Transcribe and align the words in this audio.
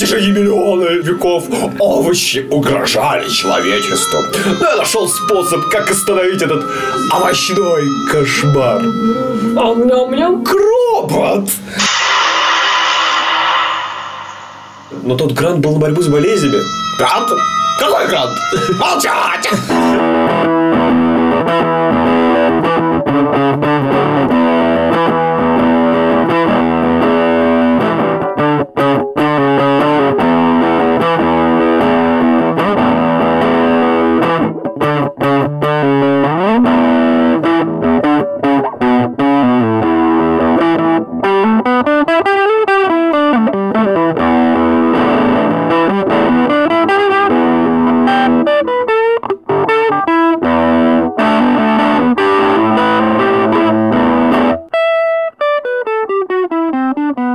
протяжении 0.00 0.32
миллиона 0.32 0.84
веков 1.02 1.44
овощи 1.78 2.46
угрожали 2.50 3.28
человечеству. 3.28 4.20
Но 4.58 4.66
я 4.66 4.76
нашел 4.76 5.06
способ, 5.06 5.68
как 5.68 5.90
остановить 5.90 6.40
этот 6.40 6.64
овощной 7.10 7.82
кошмар. 8.10 8.80
Ам-ням-ням. 9.58 10.42
Кробот! 10.42 11.50
Но 15.02 15.16
тот 15.16 15.32
грант 15.32 15.58
был 15.58 15.74
на 15.74 15.80
борьбу 15.80 16.00
с 16.00 16.08
болезнями. 16.08 16.62
Грант? 16.98 17.28
Какой 17.78 18.08
грант? 18.08 18.38
Молчать! 18.78 19.50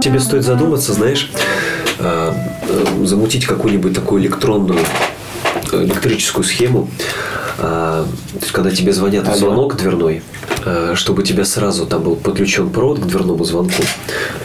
Тебе 0.05 0.19
стоит 0.19 0.43
задуматься, 0.43 0.93
знаешь, 0.93 1.31
э, 1.97 2.31
э, 2.69 3.05
замутить 3.05 3.47
какую-нибудь 3.47 3.95
такую 3.95 4.21
электронную 4.21 4.81
э, 5.71 5.83
электрическую 5.83 6.43
схему, 6.43 6.87
э, 7.57 8.05
то 8.05 8.39
есть, 8.39 8.51
когда 8.51 8.69
тебе 8.69 8.93
звонят 8.93 9.27
в 9.27 9.35
звонок 9.35 9.77
дверной, 9.77 10.21
э, 10.63 10.91
чтобы 10.93 11.23
у 11.23 11.25
тебя 11.25 11.43
сразу 11.43 11.87
там 11.87 12.03
был 12.03 12.17
подключен 12.17 12.69
провод 12.69 12.99
к 12.99 13.05
дверному 13.07 13.43
звонку, 13.45 13.81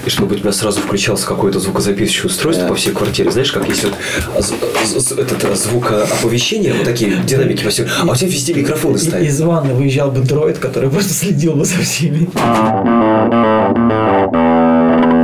и 0.06 0.08
чтобы 0.08 0.34
у 0.34 0.38
тебя 0.38 0.52
сразу 0.52 0.80
включался 0.80 1.26
какое-то 1.26 1.60
звукозаписывающее 1.60 2.24
устройство 2.24 2.66
по 2.68 2.74
всей 2.74 2.94
квартире. 2.94 3.30
Знаешь, 3.30 3.52
как 3.52 3.68
есть 3.68 3.84
вот 3.84 5.18
этот 5.18 5.58
звукооповещение, 5.58 6.72
вот 6.72 6.84
такие 6.84 7.16
динамики 7.26 7.64
по 7.64 7.68
всей, 7.68 7.84
а 8.00 8.10
у 8.10 8.16
тебя 8.16 8.30
везде 8.30 8.54
микрофоны 8.54 8.96
стоят. 8.96 9.28
Из 9.28 9.38
ванны 9.42 9.74
выезжал 9.74 10.10
бы 10.10 10.20
дроид, 10.22 10.56
который 10.56 10.88
просто 10.94 11.12
следил 11.12 11.52
бы 11.52 11.66
за 11.66 11.82
всеми. 11.82 12.30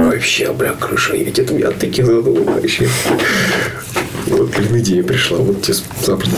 Вообще, 0.07 0.53
бля, 0.53 0.73
крыша 0.73 1.17
едет, 1.17 1.51
меня 1.51 1.69
от 1.69 1.79
таких 1.79 2.07
вообще. 2.07 2.89
Вот, 4.27 4.51
блин, 4.57 4.79
идея 4.81 5.03
пришла. 5.03 5.39
Вот 5.39 5.63
тебе 5.63 5.77
завтра 6.03 6.31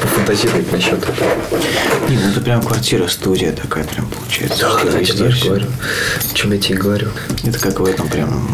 пофантазировать 0.00 0.72
насчет 0.72 0.98
этого. 0.98 1.28
Не, 2.08 2.16
ну 2.16 2.30
это 2.30 2.40
прям 2.40 2.62
квартира-студия 2.62 3.52
такая 3.52 3.84
прям 3.84 4.06
получается. 4.06 4.70
Да, 4.84 4.98
я 4.98 5.04
тебе 5.04 5.32
говорю. 5.44 5.66
О 5.66 6.34
чем 6.34 6.52
я 6.52 6.58
тебе 6.58 6.78
говорю? 6.78 7.08
Это 7.44 7.58
как 7.58 7.80
в 7.80 7.84
этом 7.84 8.08
прям 8.08 8.46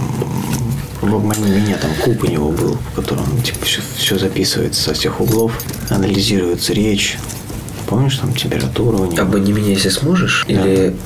в 1.01 1.15
обмани 1.15 1.51
меня 1.51 1.77
там 1.77 1.91
куб 2.03 2.25
у 2.25 2.27
него 2.27 2.51
был, 2.51 2.79
в 2.93 2.97
котором 2.97 3.25
типа 3.43 3.59
все, 3.97 4.19
записывается 4.19 4.83
со 4.83 4.95
всех 4.95 5.21
углов, 5.21 5.53
анализируется 5.91 6.73
речь. 6.73 7.17
Помнишь, 7.87 8.17
там 8.19 8.35
температура 8.35 8.97
у 8.97 9.07
него? 9.07 9.23
Обмани 9.23 9.53
меня, 9.53 9.71
если 9.71 9.89
сможешь. 9.89 10.45
Да. 10.49 10.55
Или... 10.55 10.97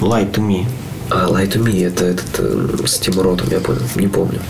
Light 0.00 0.32
to 0.32 0.46
me. 0.46 0.66
А, 1.10 1.28
Light 1.28 1.52
to 1.52 1.62
Me, 1.64 1.86
это 1.86 2.04
этот 2.04 2.26
э, 2.38 2.86
с 2.86 2.98
Тим 2.98 3.20
Ротом, 3.20 3.48
я 3.50 3.60
понял. 3.60 3.82
Не 3.94 4.08
помню. 4.08 4.40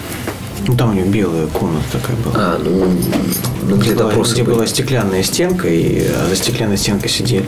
Ну 0.67 0.75
там 0.75 0.91
у 0.91 0.95
него 0.95 1.07
белая 1.09 1.47
комната 1.49 1.85
такая 1.93 2.17
была. 2.17 2.35
А, 2.35 2.59
ну, 2.65 2.87
ну 3.69 3.77
где 3.77 3.91
Где, 3.91 3.95
допросы 3.99 4.33
где 4.33 4.43
были? 4.43 4.55
была 4.56 4.67
стеклянная 4.67 5.22
стенка, 5.22 5.69
и 5.69 6.03
а, 6.09 6.28
за 6.28 6.34
стеклянной 6.37 6.77
стенкой 6.78 7.09
сидел, 7.11 7.43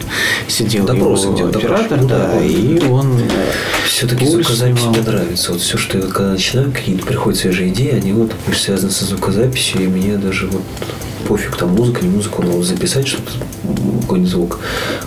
сидел 0.46 0.84
Допросы, 0.84 1.26
его 1.28 1.34
где 1.48 1.58
оператор, 1.58 1.98
допрашивали. 2.00 2.08
да, 2.08 2.30
Ну 2.34 2.42
и 2.46 2.80
он 2.88 3.20
Все-таки 3.88 4.24
звукозапись 4.26 4.78
снимал. 4.78 4.94
мне 4.94 5.02
нравится. 5.02 5.52
Вот 5.52 5.60
все, 5.62 5.78
что 5.78 5.98
я 5.98 6.04
когда 6.04 6.32
начинаю, 6.32 6.70
какие-то 6.70 7.06
приходят 7.06 7.40
свежие 7.40 7.70
идеи, 7.70 7.94
они 7.94 8.12
вот 8.12 8.30
больше 8.46 8.62
связаны 8.62 8.92
со 8.92 9.04
звукозаписью, 9.04 9.82
и 9.82 9.86
мне 9.88 10.16
даже 10.16 10.46
вот 10.46 10.62
пофиг, 11.26 11.56
там 11.56 11.70
музыка, 11.70 12.04
не 12.04 12.10
музыку, 12.10 12.42
но 12.42 12.52
вот 12.52 12.64
записать 12.66 13.08
что-то, 13.08 13.32
какой-нибудь 14.02 14.30
звук, 14.30 14.60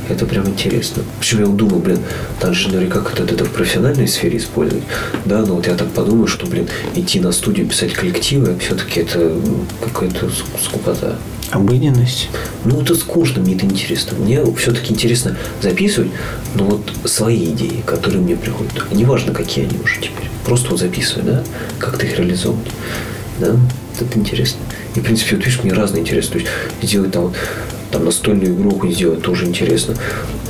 это 0.10 0.26
прям 0.26 0.48
интересно. 0.48 1.04
Причем 1.20 1.40
я 1.40 1.46
думал, 1.48 1.80
блин, 1.80 2.00
так 2.40 2.54
же 2.54 2.70
наверняка 2.70 3.02
как 3.02 3.20
это, 3.20 3.34
это 3.34 3.46
в 3.46 3.50
профессиональной 3.52 4.08
сфере 4.08 4.38
использовать, 4.38 4.84
да, 5.26 5.40
но 5.42 5.56
вот 5.56 5.68
я 5.68 5.76
так 5.76 5.90
подумаю, 5.90 6.28
что, 6.28 6.46
блин, 6.46 6.68
идти 6.96 7.20
на 7.20 7.32
студию, 7.32 7.68
писать 7.68 7.94
коллективы, 7.94 8.56
все-таки 8.60 9.02
это 9.02 9.32
какая-то 9.84 10.28
ск- 10.28 10.64
скукота. 10.64 11.18
обыденность. 11.52 12.30
Ну, 12.64 12.82
это 12.82 12.96
скучно, 12.96 13.42
мне 13.42 13.56
это 13.56 13.66
интересно. 13.66 14.18
Мне 14.18 14.42
все-таки 14.56 14.94
интересно 14.94 15.36
записывать, 15.62 16.12
но 16.56 16.64
вот 16.66 16.92
свои 17.06 17.46
идеи, 17.46 17.84
которые 17.86 18.22
мне 18.22 18.36
приходят. 18.38 18.72
Неважно, 18.92 19.34
какие 19.34 19.66
они 19.66 19.78
уже 19.84 19.96
теперь. 19.98 20.30
Просто 20.46 20.70
вот 20.70 20.80
записывать, 20.80 21.26
да, 21.26 21.44
как-то 21.78 22.06
их 22.06 22.18
реализовывать. 22.18 22.68
Да, 23.40 23.56
это 24.00 24.18
интересно. 24.20 24.60
И, 24.96 25.00
в 25.00 25.04
принципе, 25.04 25.36
вот 25.36 25.46
видишь, 25.46 25.62
мне 25.64 25.74
разные 25.74 26.02
интересно. 26.02 26.34
То 26.34 26.40
есть, 26.40 26.52
сделать 26.84 27.12
там 27.12 27.24
вот 27.24 27.36
там 27.92 28.06
настольную 28.06 28.54
игру 28.56 28.72
сделать 28.92 29.22
тоже 29.22 29.46
интересно. 29.46 29.96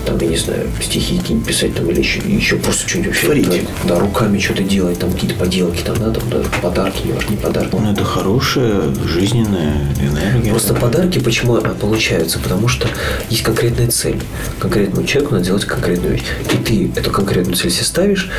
Там, 0.05 0.17
я 0.19 0.27
не 0.27 0.37
знаю, 0.37 0.67
стихи 0.81 1.19
какие-нибудь 1.19 1.47
писать 1.47 1.75
там 1.75 1.89
или 1.89 1.99
еще, 1.99 2.19
еще 2.21 2.55
просто 2.55 2.89
что-нибудь 2.89 3.23
вообще. 3.23 3.43
Да, 3.85 3.95
да, 3.95 3.99
руками 3.99 4.39
что-то 4.39 4.63
делать, 4.63 4.97
там 4.97 5.11
какие-то 5.11 5.35
поделки, 5.35 5.83
там, 5.83 5.95
да, 5.99 6.09
там, 6.11 6.23
да, 6.29 6.37
подарки, 6.61 7.05
не 7.05 7.13
важно, 7.13 7.29
не 7.29 7.37
подарки. 7.37 7.69
Ну, 7.75 7.91
это 7.91 8.03
хорошая 8.03 8.81
жизненная 9.05 9.93
энергия. 9.99 10.49
Просто 10.49 10.73
подарки 10.73 11.19
почему 11.19 11.55
а, 11.55 11.61
получаются? 11.61 12.39
Потому 12.39 12.67
что 12.67 12.87
есть 13.29 13.43
конкретная 13.43 13.89
цель. 13.89 14.19
Конкретному 14.59 15.05
человеку 15.05 15.35
надо 15.35 15.45
делать 15.45 15.65
конкретную 15.65 16.13
вещь. 16.13 16.23
И 16.51 16.57
ты 16.57 16.99
эту 16.99 17.11
конкретную 17.11 17.55
цель 17.55 17.69
себе 17.69 17.83
ставишь, 17.83 18.29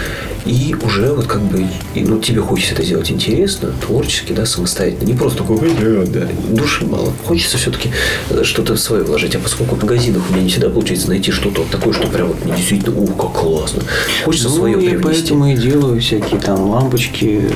и 0.47 0.75
уже 0.85 1.13
вот 1.13 1.27
как 1.27 1.41
бы, 1.43 1.67
и, 1.95 2.01
ну, 2.01 2.19
тебе 2.19 2.41
хочется 2.41 2.75
это 2.75 2.85
делать 2.85 3.11
интересно, 3.11 3.71
творчески, 3.81 4.33
да, 4.33 4.45
самостоятельно. 4.47 5.07
Не 5.07 5.15
просто 5.15 5.39
такой, 5.39 5.57
«Бля, 5.59 6.05
да, 6.07 6.29
души 6.51 6.85
мало. 6.87 7.13
Хочется 7.27 7.59
все-таки 7.59 7.91
что-то 8.43 8.77
свое 8.77 9.05
вложить. 9.05 9.35
А 9.37 9.39
поскольку 9.39 9.77
в 9.77 9.83
магазинах 9.83 10.23
у 10.29 10.33
меня 10.33 10.43
не 10.45 10.51
всегда 10.51 10.69
получается 10.69 11.09
найти 11.09 11.31
что-то 11.31 11.63
вот 11.63 11.71
такое, 11.71 11.93
что 11.93 12.07
прям 12.09 12.29
вот 12.29 12.45
мне 12.45 12.55
действительно, 12.57 12.99
ух, 13.01 13.17
как 13.17 13.33
классно. 13.41 13.83
Хочется 14.25 14.49
ну, 14.49 14.55
свое 14.57 14.75
и 14.75 14.89
привнести. 14.91 15.03
поэтому 15.05 15.53
и 15.53 15.57
делаю 15.57 16.01
всякие 16.01 16.41
там 16.41 16.69
лампочки, 16.71 17.43
э, 17.45 17.51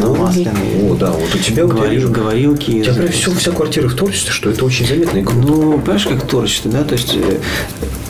Ну, 0.00 0.14
масляные. 0.16 0.90
О, 0.90 0.94
да, 0.94 1.10
вот 1.10 1.34
у 1.34 1.38
тебя 1.38 1.64
вот 1.66 1.74
говорил- 1.74 1.94
вижу. 1.94 2.08
говорилки. 2.10 2.70
У 2.80 2.84
тебя 2.84 2.94
прям 2.94 3.08
все, 3.12 3.30
вся 3.32 3.50
квартира 3.52 3.88
в 3.88 3.94
творчестве, 3.94 4.32
что 4.32 4.50
это 4.50 4.64
очень 4.64 4.86
заметно 4.86 5.18
и 5.18 5.22
круто. 5.22 5.46
Ну, 5.46 5.78
понимаешь, 5.80 6.06
как 6.06 6.26
творчество, 6.26 6.70
да? 6.70 6.84
То 6.84 6.94
есть 6.94 7.14
э, 7.14 7.38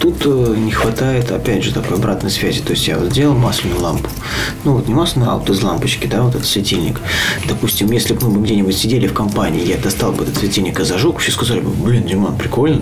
тут 0.02 0.22
э, 0.26 0.54
не 0.58 0.72
хватает, 0.72 1.30
опять 1.30 1.62
же, 1.62 1.72
такой 1.72 1.96
обратной 1.96 2.30
связи. 2.30 2.60
То 2.60 2.72
есть 2.72 2.88
я 2.88 2.98
вот 2.98 3.10
сделал 3.12 3.34
масляную 3.36 3.80
лампу. 3.80 4.08
Ну, 4.64 4.74
вот 4.74 4.88
не 4.88 4.94
масляную, 4.94 5.30
а 5.30 5.36
вот 5.36 5.48
из 5.48 5.62
лампочки, 5.62 6.06
да, 6.08 6.22
вот 6.22 6.34
этот 6.34 6.46
светильник. 6.46 7.00
Допустим, 7.48 7.90
если 7.92 8.12
бы 8.14 8.28
мы 8.28 8.42
где-нибудь 8.44 8.76
сидели 8.76 9.06
в 9.06 9.14
компании, 9.14 9.64
я 9.64 9.76
достал 9.76 10.12
бы 10.12 10.24
этот 10.24 10.36
светильник 10.36 10.80
и 10.80 10.84
зажег, 10.84 11.18
все 11.18 11.30
сказали 11.30 11.60
бы, 11.60 11.70
блин, 11.70 12.04
Диман, 12.04 12.36
прикольно. 12.36 12.80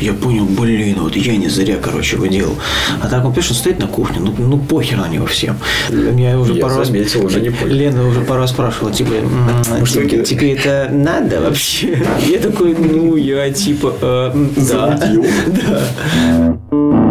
Я 0.00 0.12
понял, 0.12 0.44
блин, 0.44 0.96
вот 1.00 1.14
я 1.16 1.36
не 1.36 1.48
зря, 1.48 1.76
короче, 1.80 2.16
его 2.16 2.26
делал. 2.26 2.54
А 3.00 3.08
так 3.08 3.24
он, 3.24 3.32
он 3.36 3.42
стоит 3.42 3.78
на 3.78 3.86
кухне, 3.86 4.18
ну, 4.20 4.34
ну 4.36 4.58
похер 4.58 4.98
на 4.98 5.08
него 5.08 5.26
всем. 5.26 5.56
Я 5.88 6.38
уже 6.38 6.54
Я 6.54 6.62
пару 6.62 6.78
раз- 6.78 6.88
заметил, 6.88 7.24
уже 7.24 7.40
не 7.40 7.50
понял. 7.50 7.74
Лена 7.74 8.08
уже 8.08 8.20
пару 8.22 8.40
раз 8.40 8.50
спрашивала, 8.50 8.92
типа, 8.92 9.12
«М, 9.12 9.86
что, 9.86 10.00
тебе, 10.00 10.08
Кирилл? 10.08 10.24
тебе 10.24 10.52
это 10.54 10.88
надо 10.92 11.40
вообще? 11.42 12.02
Я 12.26 12.38
такой, 12.38 12.74
ну, 12.74 13.14
я 13.14 13.52
типа, 13.52 13.94
э, 14.00 14.30
м, 14.34 14.50
да. 16.56 16.66
Да. 16.70 17.05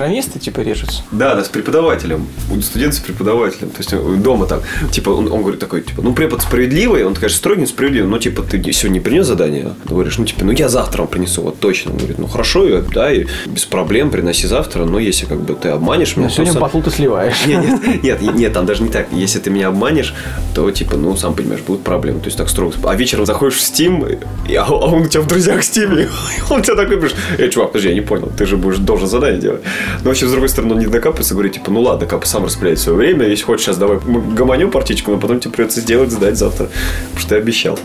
Программисты 0.00 0.38
типа 0.38 0.60
режутся. 0.60 1.02
Да, 1.12 1.34
да, 1.34 1.44
с 1.44 1.50
преподавателем. 1.50 2.26
У 2.50 2.58
студента 2.62 2.96
с 2.96 3.00
преподавателем. 3.00 3.68
То 3.68 3.76
есть 3.80 3.92
э, 3.92 3.98
дома 4.16 4.46
там, 4.46 4.60
типа, 4.90 5.10
он, 5.10 5.30
он 5.30 5.42
говорит 5.42 5.60
такой, 5.60 5.82
типа, 5.82 6.00
ну, 6.00 6.14
препод 6.14 6.40
справедливый, 6.40 7.04
он, 7.04 7.12
конечно, 7.14 7.36
строгий, 7.36 7.66
справедливый, 7.66 8.08
но, 8.08 8.16
типа, 8.16 8.40
ты 8.40 8.62
сегодня 8.72 8.94
не 8.94 9.00
принес 9.00 9.26
задание? 9.26 9.74
Ты 9.86 9.90
говоришь, 9.90 10.16
ну, 10.16 10.24
типа, 10.24 10.42
ну, 10.42 10.52
я 10.52 10.70
завтра 10.70 11.02
вам 11.02 11.08
принесу, 11.08 11.42
вот 11.42 11.60
точно. 11.60 11.90
Он 11.90 11.98
говорит, 11.98 12.18
ну, 12.18 12.28
хорошо, 12.28 12.66
и, 12.66 12.82
да, 12.94 13.12
и 13.12 13.26
без 13.44 13.66
проблем 13.66 14.08
приноси 14.10 14.46
завтра, 14.46 14.86
но 14.86 14.98
если, 14.98 15.26
как 15.26 15.42
бы, 15.42 15.54
ты 15.54 15.68
обманешь 15.68 16.16
меня... 16.16 16.28
Но 16.28 16.32
сегодня 16.32 16.54
то 16.54 16.60
сам- 16.60 16.62
батл 16.62 16.80
ты 16.80 16.90
сливаешь. 16.90 17.44
Нет, 17.46 17.62
нет, 18.02 18.22
нет, 18.22 18.34
нет, 18.34 18.52
там 18.54 18.64
даже 18.64 18.82
не 18.82 18.88
так. 18.88 19.08
Если 19.12 19.38
ты 19.38 19.50
меня 19.50 19.68
обманешь, 19.68 20.14
то, 20.54 20.70
типа, 20.70 20.96
ну, 20.96 21.14
сам 21.14 21.34
понимаешь, 21.34 21.60
будут 21.60 21.84
проблемы. 21.84 22.20
То 22.20 22.26
есть, 22.26 22.38
так 22.38 22.48
строго. 22.48 22.74
А 22.84 22.94
вечером 22.94 23.26
заходишь 23.26 23.58
в 23.58 23.60
Steam, 23.60 24.18
и- 24.48 24.54
а 24.54 24.64
а 24.64 24.72
он 24.72 25.02
у 25.02 25.06
тебя 25.08 25.20
в 25.20 25.26
друзьях 25.26 25.60
в 25.60 25.70
Steam, 25.70 26.08
он 26.50 26.62
тебя 26.62 26.76
такой 26.76 26.98
пишет, 26.98 27.18
эй, 27.38 27.50
чувак, 27.50 27.72
подожди, 27.72 27.90
я 27.90 27.94
не 27.94 28.00
понял, 28.00 28.32
ты 28.34 28.46
же 28.46 28.56
будешь 28.56 28.78
должен 28.78 29.06
задание 29.06 29.38
делать. 29.38 29.60
Но 30.02 30.10
вообще, 30.10 30.26
с 30.26 30.30
другой 30.30 30.48
стороны, 30.48 30.74
он 30.74 30.80
не 30.80 30.86
докапывается, 30.86 31.34
говорит, 31.34 31.54
типа, 31.54 31.70
ну 31.70 31.80
ладно, 31.80 32.06
капа 32.06 32.26
сам 32.26 32.44
распределяет 32.44 32.80
свое 32.80 32.98
время, 32.98 33.26
если 33.26 33.44
хочешь, 33.44 33.66
сейчас 33.66 33.76
давай 33.76 33.98
гомонем 33.98 34.70
партичку, 34.70 35.10
но 35.10 35.18
потом 35.18 35.40
тебе 35.40 35.52
придется 35.52 35.80
сделать, 35.80 36.10
сдать 36.10 36.36
завтра, 36.36 36.68
потому 37.10 37.20
что 37.20 37.28
ты 37.30 37.34
обещал. 37.36 37.78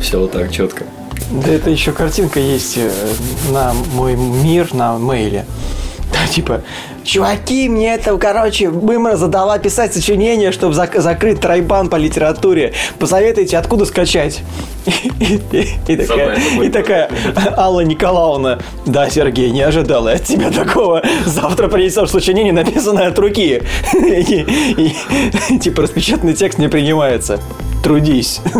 Все 0.00 0.18
вот 0.18 0.32
так, 0.32 0.50
четко. 0.52 0.84
Да 1.30 1.50
это 1.50 1.70
еще 1.70 1.92
картинка 1.92 2.38
есть 2.38 2.76
э, 2.76 2.90
на 3.50 3.72
мой 3.94 4.14
мир 4.14 4.74
на 4.74 4.98
мейле. 4.98 5.46
Да, 6.12 6.28
типа, 6.28 6.62
чуваки, 7.04 7.68
мне 7.68 7.94
это, 7.94 8.16
короче, 8.18 8.70
мымра 8.70 9.16
задала 9.16 9.58
писать 9.58 9.94
сочинение, 9.94 10.50
чтобы 10.52 10.74
зак- 10.74 11.00
закрыть 11.00 11.40
тройбан 11.40 11.88
по 11.88 11.96
литературе. 11.96 12.72
Посоветуйте, 12.98 13.58
откуда 13.58 13.84
скачать. 13.84 14.42
И, 15.20 15.96
такая, 15.96 16.36
и 16.62 16.68
такая 16.68 17.10
Алла 17.56 17.80
Николаевна, 17.80 18.58
да, 18.84 19.08
Сергей, 19.08 19.50
не 19.50 19.62
ожидала 19.62 20.12
от 20.12 20.24
тебя 20.24 20.50
такого. 20.50 21.02
Завтра 21.24 21.68
принесешь 21.68 22.10
сочинение, 22.10 22.52
написанное 22.52 23.08
от 23.08 23.18
руки. 23.18 23.62
Типа, 25.60 25.82
распечатанный 25.82 26.34
текст 26.34 26.58
не 26.58 26.68
принимается. 26.68 27.40
Трудись. 27.84 28.40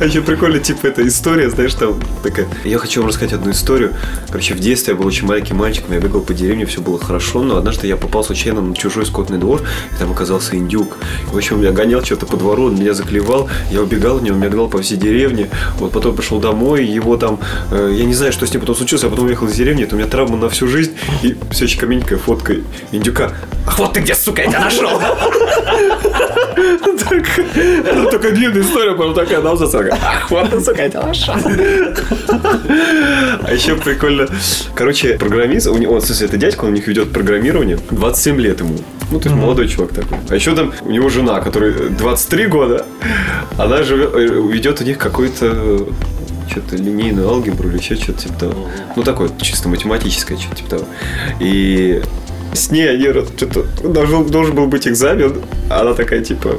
А 0.00 0.04
еще 0.04 0.22
прикольно, 0.22 0.58
типа, 0.58 0.86
эта 0.86 1.06
история, 1.06 1.50
знаешь, 1.50 1.74
там 1.74 2.00
такая... 2.22 2.46
Я 2.64 2.78
хочу 2.78 3.00
вам 3.00 3.08
рассказать 3.08 3.32
одну 3.34 3.50
историю. 3.50 3.94
Короче, 4.28 4.54
в 4.54 4.60
детстве 4.60 4.92
я 4.92 4.98
был 4.98 5.06
очень 5.06 5.26
маленьким 5.26 5.56
мальчиком, 5.56 5.92
я 5.92 6.00
бегал 6.00 6.20
по 6.20 6.32
деревне, 6.32 6.64
все 6.66 6.80
было 6.80 6.98
хорошо, 6.98 7.42
но 7.42 7.56
однажды 7.56 7.88
я 7.88 7.96
попал 7.96 8.24
случайно 8.24 8.60
на 8.60 8.74
чужой 8.74 9.04
скотный 9.04 9.38
двор, 9.38 9.62
и 9.92 9.98
там 9.98 10.12
оказался 10.12 10.56
индюк. 10.56 10.96
В 11.26 11.36
общем, 11.36 11.62
я 11.62 11.72
гонял 11.72 12.04
что-то 12.04 12.26
по 12.26 12.36
двору, 12.36 12.66
он 12.66 12.76
меня 12.76 12.94
заклевал, 12.94 13.48
я 13.70 13.82
убегал 13.82 14.16
от 14.16 14.22
него, 14.22 14.36
меня 14.36 14.48
гнал 14.48 14.68
по 14.68 14.80
всей 14.80 14.96
деревне, 14.96 15.48
вот 15.78 15.92
потом 15.92 16.14
пришел 16.14 16.38
домой, 16.38 16.86
его 16.86 17.16
там... 17.16 17.40
э, 17.70 17.92
я 17.96 18.04
не 18.04 18.14
знаю, 18.14 18.32
что 18.32 18.46
с 18.46 18.52
ним 18.52 18.60
потом 18.60 18.76
случилось, 18.76 19.02
я 19.02 19.10
потом 19.10 19.26
уехал 19.26 19.48
из 19.48 19.54
деревни, 19.54 19.84
это 19.84 19.96
у 19.96 19.98
меня 19.98 20.08
травма 20.08 20.36
на 20.36 20.48
всю 20.48 20.68
жизнь, 20.68 20.92
и 21.22 21.36
все 21.50 21.64
очень 21.64 21.80
каменькая 21.80 22.18
фотка 22.18 22.54
индюка. 22.92 23.32
Ах, 23.66 23.78
вот 23.78 23.92
ты 23.94 24.00
где, 24.00 24.14
сука, 24.14 24.42
я 24.42 24.48
тебя 24.48 24.60
нашел! 24.60 25.00
Это 26.56 28.10
только 28.10 28.30
длинная 28.30 28.62
история, 28.62 28.94
потом 28.94 29.14
такая, 29.14 29.40
да, 29.40 29.56
засака. 29.56 29.98
Ах, 30.00 30.30
вот 30.30 30.50
ты, 30.50 30.60
сука, 30.60 30.82
я 30.82 30.88
тебя 30.88 31.02
нашел. 31.02 31.34
А 33.42 33.52
еще 33.52 33.76
прикольно. 33.76 34.28
Короче, 34.74 35.18
программист, 35.18 35.66
у 35.66 35.76
него, 35.76 35.94
он, 35.94 36.00
в 36.00 36.04
смысле, 36.04 36.26
это 36.26 36.36
дядька, 36.36 36.64
он 36.64 36.70
у 36.70 36.74
них 36.74 36.86
ведет 36.86 37.12
программирование. 37.12 37.78
27 37.90 38.40
лет 38.40 38.60
ему. 38.60 38.76
Ну, 39.10 39.20
то 39.20 39.28
есть 39.28 39.40
молодой 39.40 39.68
чувак 39.68 39.92
такой. 39.92 40.18
А 40.28 40.34
еще 40.34 40.54
там 40.54 40.72
у 40.82 40.90
него 40.90 41.08
жена, 41.08 41.40
которой 41.40 41.90
23 41.90 42.46
года, 42.46 42.86
она 43.56 43.82
живет, 43.82 44.14
э, 44.14 44.26
ведет 44.50 44.80
у 44.80 44.84
них 44.84 44.98
какой-то 44.98 45.86
что-то 46.50 46.76
линейную 46.76 47.28
алгебру 47.28 47.68
или 47.68 47.78
еще 47.78 47.96
что-то 47.96 48.20
типа 48.20 48.34
того. 48.34 48.68
Ну, 48.96 49.02
такое 49.02 49.30
чисто 49.40 49.68
математическое 49.68 50.36
что-то 50.36 50.56
типа 50.56 50.70
того. 50.70 50.84
И 51.40 52.02
с 52.56 52.70
ней 52.70 52.90
они 52.90 53.04
что-то 53.36 53.64
должен, 53.84 54.26
должен 54.26 54.54
был 54.54 54.66
быть 54.66 54.88
экзамен. 54.88 55.42
а 55.70 55.80
Она 55.80 55.94
такая, 55.94 56.22
типа, 56.22 56.56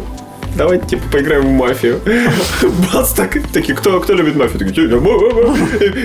давайте, 0.56 0.88
типа, 0.88 1.04
поиграем 1.12 1.48
в 1.48 1.52
мафию. 1.52 2.00
Бац, 2.94 3.12
так, 3.12 3.38
такие, 3.52 3.76
кто, 3.76 4.00
кто 4.00 4.14
любит 4.14 4.36
мафию? 4.36 4.60
Такие, 4.60 4.88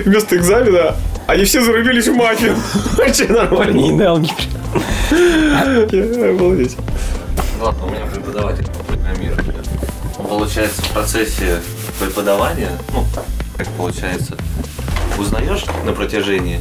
Вместо 0.03 0.35
экзамена 0.35 0.95
они 1.27 1.45
все 1.45 1.63
зарубились 1.63 2.07
в 2.07 2.13
мафию. 2.15 2.55
Вообще 2.97 3.27
нормально. 3.27 4.09
алгебра. 4.09 4.35
Я 5.91 6.29
Обалдеть. 6.29 6.75
Ладно, 7.61 7.85
у 7.85 7.89
меня 7.89 8.05
преподаватель 8.05 8.65
по 8.65 8.83
программированию. 8.83 9.53
Он, 10.17 10.27
получается, 10.27 10.81
в 10.81 10.89
процессе 10.89 11.59
преподавания, 11.99 12.69
ну, 12.93 13.05
как 13.57 13.67
получается, 13.69 14.35
узнаешь 15.17 15.63
на 15.85 15.93
протяжении, 15.93 16.59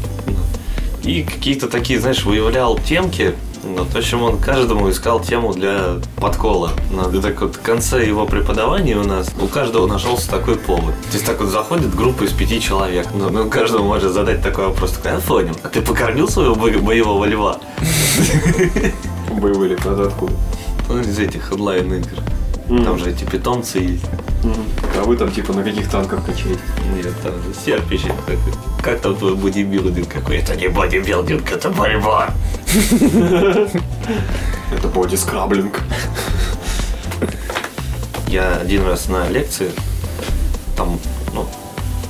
и 1.04 1.22
какие-то 1.22 1.68
такие, 1.68 1.98
знаешь, 2.00 2.24
выявлял 2.24 2.78
темки, 2.78 3.34
ну, 3.64 3.84
то, 3.84 4.02
чем 4.02 4.22
он 4.22 4.38
каждому 4.38 4.90
искал 4.90 5.20
тему 5.20 5.52
для 5.52 6.00
подкола. 6.16 6.70
Ну, 6.90 7.16
и 7.16 7.20
так 7.22 7.40
вот, 7.40 7.56
в 7.56 7.60
конце 7.60 8.04
его 8.04 8.26
преподавания 8.26 8.96
у 8.96 9.04
нас 9.04 9.30
у 9.40 9.46
каждого 9.46 9.86
нашелся 9.86 10.28
такой 10.30 10.56
повод. 10.56 10.94
То 11.10 11.12
есть 11.14 11.24
так 11.26 11.40
вот 11.40 11.48
заходит 11.48 11.94
группа 11.94 12.24
из 12.24 12.32
пяти 12.32 12.60
человек. 12.60 13.06
Ну, 13.14 13.30
ну, 13.30 13.48
каждому 13.48 13.84
может 13.84 14.12
задать 14.12 14.42
такой 14.42 14.66
вопрос. 14.66 14.92
Такой, 14.92 15.20
понял, 15.20 15.54
а 15.62 15.68
ты 15.68 15.80
покормил 15.80 16.28
своего 16.28 16.54
бо- 16.56 16.70
боевого 16.78 17.24
льва? 17.24 17.58
Боевые 19.30 19.74
это 19.74 20.06
откуда? 20.06 20.32
Ну, 20.88 21.00
из 21.00 21.18
этих 21.18 21.52
онлайн 21.52 21.94
игр. 21.94 22.84
Там 22.84 22.98
же 22.98 23.10
эти 23.10 23.24
питомцы 23.24 23.78
есть. 23.78 24.04
А 24.44 25.04
вы 25.04 25.16
там, 25.16 25.30
типа, 25.30 25.52
на 25.52 25.62
каких 25.62 25.88
танках 25.88 26.24
качаете? 26.24 26.60
Нет, 26.94 27.14
там 27.22 27.32
такой. 28.26 28.52
Как 28.82 29.00
там 29.00 29.16
твой 29.16 29.34
бодибилдинг 29.34 30.08
какой? 30.08 30.38
Это 30.38 30.56
не 30.56 30.68
бодибилдинг, 30.68 31.50
это 31.50 31.70
борьба. 31.70 32.34
Это 34.72 34.88
боди-скраблинг. 34.88 35.80
Я 38.26 38.56
один 38.56 38.84
раз 38.86 39.08
на 39.08 39.28
лекции, 39.28 39.70
там, 40.76 40.98
ну, 41.34 41.46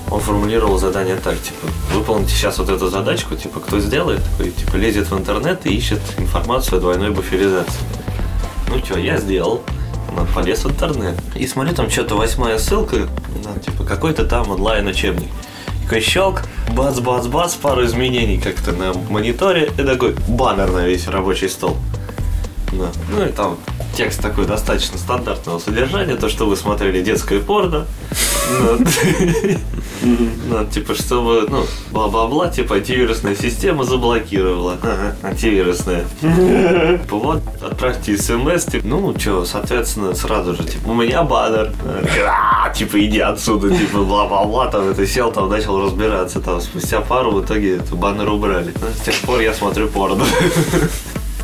он 0.09 0.21
формулировал 0.21 0.79
задание 0.79 1.17
так, 1.17 1.35
типа, 1.43 1.67
выполните 1.93 2.31
сейчас 2.33 2.59
вот 2.59 2.69
эту 2.69 2.89
задачку, 2.89 3.35
типа, 3.35 3.61
кто 3.61 3.81
сделает, 3.81 4.23
такой, 4.25 4.53
типа, 4.53 4.77
лезет 4.77 5.11
в 5.11 5.19
интернет 5.19 5.67
и 5.67 5.75
ищет 5.75 6.01
информацию 6.19 6.79
о 6.79 6.81
двойной 6.81 7.11
буферизации. 7.11 7.81
Ну 8.69 8.79
что, 8.79 8.99
я 8.99 9.17
сделал, 9.19 9.63
ну, 10.17 10.27
полез 10.35 10.65
в 10.65 10.71
интернет. 10.71 11.15
И 11.35 11.47
смотрю, 11.47 11.75
там 11.75 11.91
что-то 11.91 12.17
восьмая 12.17 12.59
ссылка, 12.59 13.09
на, 13.45 13.61
типа, 13.61 13.85
какой-то 13.85 14.25
там 14.25 14.51
онлайн-учебник. 14.51 15.29
Такой 15.85 16.01
щелк, 16.01 16.43
бац-бац-бац, 16.75 17.55
пару 17.55 17.85
изменений 17.85 18.39
как-то 18.39 18.73
на 18.73 18.93
мониторе, 19.11 19.71
и 19.79 19.83
такой 19.83 20.15
баннер 20.29 20.71
на 20.71 20.87
весь 20.87 21.07
рабочий 21.09 21.49
стол. 21.49 21.77
Да. 22.73 22.91
Ну 23.11 23.25
и 23.25 23.29
там 23.29 23.59
текст 23.95 24.21
такой 24.21 24.47
достаточно 24.47 24.99
стандартного 24.99 25.59
содержания, 25.59 26.17
то, 26.17 26.29
что 26.29 26.47
вы 26.47 26.57
смотрели 26.57 27.03
детское 27.03 27.41
порно. 27.41 27.87
Ну, 30.03 30.65
типа, 30.67 30.95
чтобы, 30.95 31.47
ну, 31.49 31.65
бла-бла-бла, 31.93 32.49
типа, 32.49 32.77
антивирусная 32.77 33.37
система 33.37 33.85
заблокировала. 33.85 34.77
Антивирусная. 35.23 36.05
Типа, 37.03 37.17
Вот, 37.17 37.43
отправьте 37.63 38.17
смс, 38.17 38.65
типа, 38.65 38.87
ну, 38.87 39.15
что, 39.19 39.45
соответственно, 39.45 40.15
сразу 40.15 40.55
же, 40.55 40.65
типа, 40.65 40.89
у 40.89 40.95
меня 40.95 41.23
баннер. 41.23 41.71
Типа, 42.75 43.05
иди 43.05 43.21
отсюда, 43.21 43.71
типа, 43.71 43.99
бла-бла-бла, 43.99 44.67
там, 44.69 44.89
это 44.89 45.07
сел, 45.07 45.31
там, 45.31 45.49
начал 45.49 45.81
разбираться, 45.81 46.41
там, 46.41 46.61
спустя 46.61 47.01
пару 47.01 47.31
в 47.31 47.45
итоге 47.45 47.81
баннер 47.93 48.29
убрали. 48.29 48.75
Ну, 48.81 48.87
С 48.97 49.05
тех 49.05 49.15
пор 49.21 49.41
я 49.41 49.55
смотрю 49.55 49.89
порно. 49.89 50.25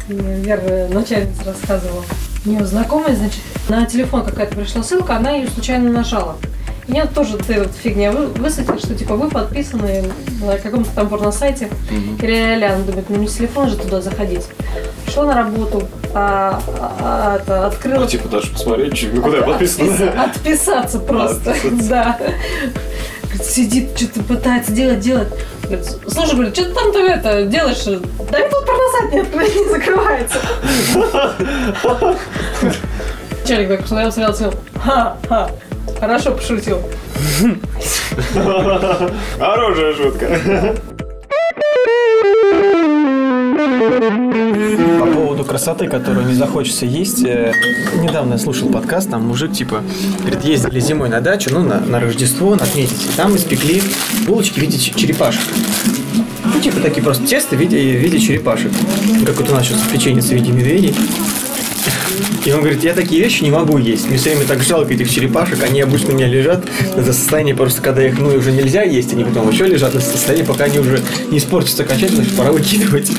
Вера, 0.08 0.88
начальница, 0.88 1.44
рассказывала. 1.44 2.02
У 2.46 2.48
нее 2.48 2.64
знакомая, 2.64 3.14
значит, 3.14 3.40
на 3.68 3.84
телефон 3.84 4.24
какая-то 4.24 4.56
пришла 4.56 4.82
ссылка, 4.82 5.16
она 5.16 5.32
ее 5.32 5.48
случайно 5.48 5.90
нажала. 5.90 6.36
И 6.86 6.92
мне 6.92 7.04
тоже 7.04 7.36
эта 7.36 7.60
вот 7.64 7.72
фигня 7.74 8.12
вы- 8.12 8.28
высветила, 8.28 8.78
что 8.78 8.94
типа 8.94 9.14
вы 9.16 9.28
подписаны 9.28 10.04
на 10.42 10.56
каком-то 10.56 10.88
там 10.94 11.08
порносайте. 11.10 11.68
И 12.22 12.26
ля-ля-ля, 12.26 12.74
она 12.76 12.84
думает, 12.84 13.10
ну 13.10 13.16
не 13.16 13.28
с 13.28 13.34
телефона 13.34 13.68
же 13.68 13.76
туда 13.76 14.00
заходить. 14.00 14.46
Шла 15.12 15.26
на 15.26 15.34
работу, 15.34 15.86
а, 16.14 16.58
а- 16.80 17.40
а- 17.46 17.66
открыла... 17.66 18.06
типа, 18.06 18.28
даже 18.28 18.50
посмотреть, 18.52 19.06
ну, 19.12 19.20
куда 19.20 19.38
я 19.38 19.42
подписан? 19.42 19.88
Отпис- 19.88 20.24
Отписаться 20.24 20.98
просто, 21.00 21.54
да. 21.90 22.18
Говорит, 23.28 23.46
Сидит, 23.46 23.96
что-то 23.98 24.22
пытается 24.24 24.72
делать, 24.72 25.00
делать. 25.00 25.28
Говорит, 25.62 25.86
Слушай, 26.08 26.34
говорит, 26.34 26.54
что 26.56 26.64
ты 26.64 26.72
там 26.72 26.92
ты 26.92 26.98
это 27.00 27.44
делаешь? 27.44 27.84
Да 27.84 28.38
мне 28.38 28.48
тут 28.48 28.66
порносайт 28.66 29.12
не, 29.12 29.20
откры- 29.20 29.64
не 29.64 29.68
закрывается. 29.70 30.38
Начальник 33.42 33.68
так 33.68 33.80
посмотрел, 33.82 34.12
смотрел, 34.12 34.34
смотрел. 34.34 34.60
Ха-ха. 34.82 35.50
Хорошо 36.00 36.32
пошутил. 36.32 36.78
Хорошая 39.38 39.94
шутка. 39.94 40.76
По 45.00 45.06
красоты, 45.48 45.88
которую 45.88 46.26
не 46.26 46.34
захочется 46.34 46.86
есть, 46.86 47.24
э, 47.24 47.52
недавно 48.00 48.34
я 48.34 48.38
слушал 48.38 48.68
подкаст, 48.68 49.10
там 49.10 49.26
мужик 49.26 49.52
типа, 49.52 49.82
говорит, 50.20 50.44
ездили 50.44 50.78
зимой 50.78 51.08
на 51.08 51.20
дачу, 51.20 51.50
ну, 51.52 51.62
на, 51.62 51.80
на 51.80 51.98
Рождество, 51.98 52.52
отметить, 52.52 53.06
и 53.06 53.16
там 53.16 53.34
испекли 53.34 53.82
булочки 54.26 54.60
в 54.60 54.62
виде 54.62 54.78
черепашек. 54.78 55.40
Ну, 56.44 56.60
типа 56.60 56.80
такие 56.80 57.02
просто 57.02 57.26
тесто 57.26 57.56
в 57.56 57.58
виде, 57.58 57.76
в 57.76 58.00
виде 58.00 58.20
черепашек. 58.20 58.70
Как 59.24 59.36
вот 59.36 59.50
у 59.50 59.54
нас 59.54 59.66
сейчас 59.66 59.80
печенье 59.92 60.22
в 60.22 60.30
виде 60.30 60.52
медведей. 60.52 60.94
И 62.44 62.52
он 62.52 62.60
говорит, 62.60 62.84
я 62.84 62.94
такие 62.94 63.22
вещи 63.22 63.42
не 63.42 63.50
могу 63.50 63.78
есть. 63.78 64.08
Мне 64.08 64.16
все 64.18 64.30
время 64.30 64.46
так 64.46 64.62
жалко 64.62 64.92
этих 64.92 65.10
черепашек. 65.10 65.62
Они 65.62 65.80
обычно 65.80 66.12
у 66.12 66.16
меня 66.16 66.26
лежат 66.26 66.64
до 66.94 67.12
состояния 67.12 67.54
просто, 67.54 67.82
когда 67.82 68.06
их 68.06 68.18
ну 68.18 68.28
уже 68.28 68.52
нельзя 68.52 68.82
есть, 68.82 69.12
они 69.12 69.24
потом 69.24 69.50
еще 69.50 69.66
лежат 69.66 69.92
до 69.92 70.00
состояния, 70.00 70.44
пока 70.44 70.64
они 70.64 70.78
уже 70.78 71.00
не 71.30 71.38
испортятся 71.38 71.82
окончательно, 71.82 72.24
пора 72.36 72.52
выкидывать. 72.52 73.10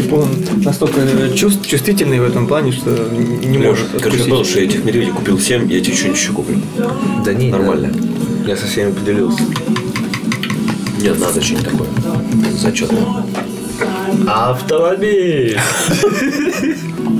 Типа 0.00 0.14
он 0.14 0.28
настолько 0.64 1.00
чувств, 1.36 1.66
чувствительный 1.66 2.20
в 2.20 2.24
этом 2.24 2.46
плане, 2.46 2.72
что 2.72 2.90
не 3.12 3.58
может 3.58 3.86
Короче, 4.00 4.24
понял, 4.24 4.44
что 4.44 4.60
я 4.60 4.64
этих 4.64 4.82
медведей 4.82 5.12
купил 5.12 5.38
7, 5.38 5.70
я 5.70 5.80
тебе 5.80 5.94
что-нибудь 5.94 6.18
еще 6.18 6.32
куплю. 6.32 6.58
Да 7.24 7.34
не, 7.34 7.50
Нормально. 7.50 7.92
Я 8.46 8.56
со 8.56 8.66
всеми 8.66 8.92
поделился. 8.92 9.42
Нет, 11.02 11.20
надо 11.20 11.42
что-нибудь 11.42 11.70
такое. 11.70 11.88
Зачетное. 12.52 13.24
Автомобиль! 14.26 15.58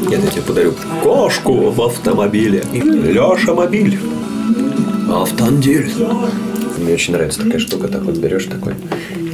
Нет, 0.09 0.21
я 0.25 0.31
тебе 0.31 0.43
подарю 0.43 0.75
кошку 1.03 1.71
в 1.71 1.83
автомобиле. 1.83 2.65
Леша 2.73 3.55
мобиль. 3.55 3.99
Автандиль. 5.11 5.91
Мне 6.79 6.95
очень 6.95 7.13
нравится 7.13 7.43
такая 7.43 7.59
штука. 7.59 7.89
Так 7.89 8.03
вот 8.03 8.17
берешь 8.17 8.47
такой. 8.47 8.75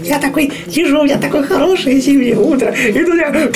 Я 0.07 0.19
такой 0.19 0.53
сижу, 0.71 1.01
у 1.01 1.05
меня 1.05 1.19
такое 1.19 1.43
хорошее 1.43 2.01
зимнее 2.01 2.37
утро. 2.39 2.73
И 2.73 3.05
тут 3.05 3.15
я... 3.17 3.49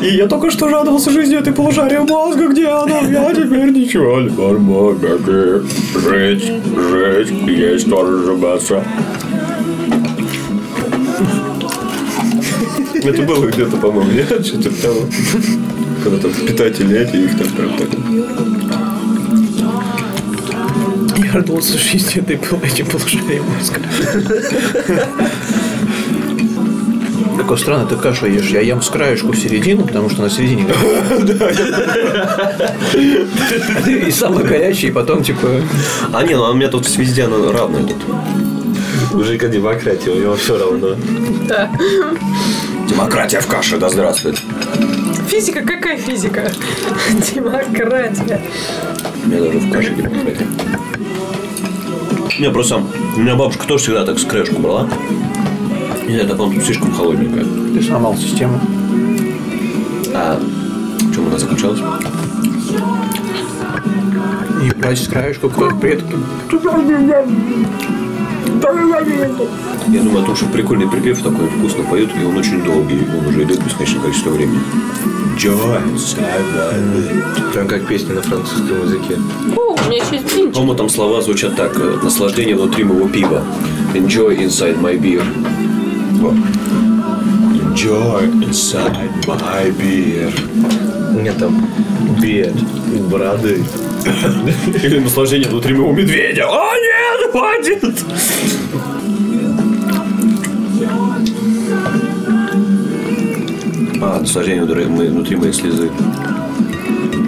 И 0.00 0.16
я 0.16 0.26
только 0.26 0.50
что 0.50 0.68
радовался 0.68 1.10
жизни 1.10 1.38
этой 1.38 1.52
полушария 1.52 2.00
мозга, 2.00 2.48
где 2.48 2.68
она? 2.68 3.00
Я 3.00 3.34
теперь 3.34 3.70
ничего 3.70 4.20
не 4.20 4.30
могу. 4.30 4.96
Жить, 5.94 6.44
жить, 6.44 7.30
есть 7.46 7.90
тоже 7.90 8.22
сжиматься. 8.24 8.82
Это 12.94 13.22
было 13.22 13.46
где-то, 13.46 13.76
по-моему, 13.76 14.10
нет? 14.10 14.46
Что-то 14.46 14.70
того. 14.82 15.00
Когда 16.02 16.18
там 16.18 16.32
питатели 16.46 16.98
эти, 16.98 17.16
их 17.16 17.38
там 17.38 17.48
прям 17.48 17.76
так. 17.76 18.55
Радовался 21.36 21.76
жизни 21.76 22.22
этой 22.22 22.36
этим 22.66 22.86
полушарием 22.86 23.44
мозга. 23.44 23.78
Такое 27.36 27.58
странно, 27.58 27.86
ты 27.86 27.96
кашу 27.96 28.24
ешь. 28.24 28.48
Я 28.48 28.62
ем 28.62 28.80
с 28.80 28.88
краешку 28.88 29.32
в 29.32 29.36
середину, 29.36 29.84
потому 29.84 30.08
что 30.08 30.22
на 30.22 30.30
середине 30.30 30.64
И 34.06 34.10
самый 34.10 34.44
горячий, 34.44 34.86
и 34.86 34.90
потом 34.90 35.22
типа... 35.22 35.60
А 36.10 36.22
не, 36.22 36.34
ну 36.34 36.44
а 36.44 36.52
у 36.52 36.54
меня 36.54 36.68
тут 36.68 36.88
везде 36.96 37.24
оно 37.24 37.52
равное 37.52 37.82
тут. 37.82 37.98
У 39.12 39.22
Жика 39.22 39.48
демократия, 39.48 40.12
у 40.12 40.18
него 40.18 40.36
все 40.36 40.58
равно. 40.58 40.96
Демократия 42.88 43.40
в 43.40 43.46
каше, 43.46 43.76
да 43.76 43.90
здравствует. 43.90 44.40
Физика? 45.28 45.60
Какая 45.60 45.98
физика? 45.98 46.50
Демократия. 47.34 48.40
У 49.22 49.28
меня 49.28 49.40
даже 49.42 49.58
в 49.58 49.70
каше 49.70 49.90
демократия. 49.90 50.46
Не, 52.38 52.50
просто 52.50 52.82
у 53.16 53.20
меня 53.20 53.34
бабушка 53.34 53.66
тоже 53.66 53.84
всегда 53.84 54.04
так 54.04 54.18
с 54.18 54.24
краешку 54.24 54.60
брала. 54.60 54.86
Не 56.06 56.14
знаю, 56.14 56.28
так 56.28 56.38
он 56.38 56.60
слишком 56.60 56.92
холодненькая. 56.92 57.44
Ты 57.44 57.82
сломал 57.82 58.14
систему. 58.16 58.60
А 60.14 60.38
в 60.38 61.14
чем 61.14 61.28
она 61.28 61.38
заключалась? 61.38 61.80
И 64.62 64.70
брать 64.78 64.98
с 64.98 65.08
краешку 65.08 65.48
кто 65.48 65.70
предки. 65.70 66.14
Я 69.88 70.00
думаю, 70.02 70.22
о 70.22 70.26
том, 70.26 70.36
что 70.36 70.46
прикольный 70.46 70.88
припев 70.88 71.22
такой 71.22 71.46
вкусно 71.48 71.84
поет, 71.84 72.10
и 72.20 72.24
он 72.24 72.36
очень 72.36 72.62
долгий, 72.62 73.06
он 73.18 73.26
уже 73.28 73.44
идет 73.44 73.64
бесконечное 73.64 74.02
количество 74.02 74.30
времени. 74.30 74.60
Joy 75.36 75.78
Прям 77.52 77.68
как 77.68 77.86
песня 77.86 78.14
на 78.14 78.22
французском 78.22 78.82
языке. 78.82 79.16
О, 79.56 79.74
у 79.74 79.88
меня 79.88 80.02
еще 80.02 80.14
есть 80.16 80.32
блинчик. 80.34 80.54
По-моему, 80.54 80.74
там 80.74 80.88
слова 80.88 81.20
звучат 81.20 81.56
так. 81.56 81.78
э, 81.78 81.98
Наслаждение 82.02 82.56
внутри 82.56 82.84
моего 82.84 83.08
пива. 83.08 83.44
Enjoy 83.94 84.36
inside 84.38 84.80
my 84.80 84.98
beer. 84.98 85.22
Вот. 86.20 86.34
Enjoy 87.54 88.30
inside 88.42 88.96
my 89.26 89.70
beer. 89.78 90.32
Нет 91.22 91.36
там 91.38 91.66
бед, 92.20 92.54
бороды. 93.10 93.62
Или 94.82 94.98
наслаждение 95.00 95.48
внутри 95.48 95.74
моего 95.74 95.92
медведя. 95.92 96.46
О, 96.48 96.72
нет, 96.74 97.30
хватит! 97.32 97.84
А, 104.08 104.20
наслаждение 104.20 104.62
внутри 104.62 104.84
моей- 104.84 105.10
внутри 105.10 105.36
моей 105.36 105.52
слезы. 105.52 105.90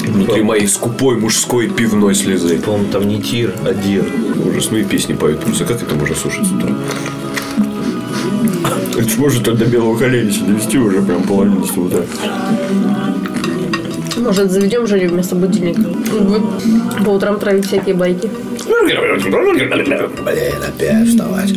Внутри 0.06 0.42
моей 0.42 0.68
скупой 0.68 1.16
мужской 1.16 1.68
пивной 1.68 2.14
слезы. 2.14 2.56
По-моему, 2.60 2.86
там 2.92 3.08
не 3.08 3.20
тир, 3.20 3.52
а 3.64 3.74
дир. 3.74 4.04
Ужасные 4.48 4.84
песни 4.84 5.12
поют. 5.14 5.40
Просто 5.40 5.64
как 5.64 5.82
это 5.82 5.96
можно 5.96 6.14
слушать 6.14 6.46
с 6.46 6.52
утра? 6.52 6.70
Это 8.96 9.20
может 9.20 9.42
до 9.42 9.64
белого 9.64 9.96
коленища 9.96 10.44
довести 10.44 10.78
уже 10.78 11.02
прям 11.02 11.22
половину 11.22 11.62
утра. 11.62 12.02
Может, 14.16 14.50
заведем 14.52 14.86
Женю 14.86 15.10
вместо 15.10 15.34
будильника? 15.34 15.80
Вы 15.80 16.40
по 17.04 17.10
утрам 17.10 17.38
травить 17.38 17.66
всякие 17.66 17.94
байки. 17.94 18.30
Блин, 18.66 18.98
опять 20.66 21.08
вставать. 21.08 21.52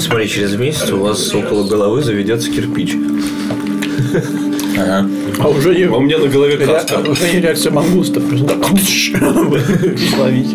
Смотри, 0.00 0.28
через 0.28 0.56
месяц 0.56 0.90
у 0.90 0.98
вас 0.98 1.34
около 1.34 1.66
головы 1.66 2.02
заведется 2.02 2.50
кирпич. 2.50 2.94
А 4.76 5.48
уже 5.48 5.74
не... 5.74 5.84
А 5.84 5.96
у 5.96 6.00
меня 6.00 6.18
на 6.18 6.26
голове 6.28 6.56
Ре- 6.56 6.66
каста. 6.66 6.98
Уже 7.08 7.32
не 7.32 7.40
реакция 7.40 7.72
мангуста. 7.72 8.20
Просто 8.20 8.46
так 8.46 8.64
словить. 10.14 10.54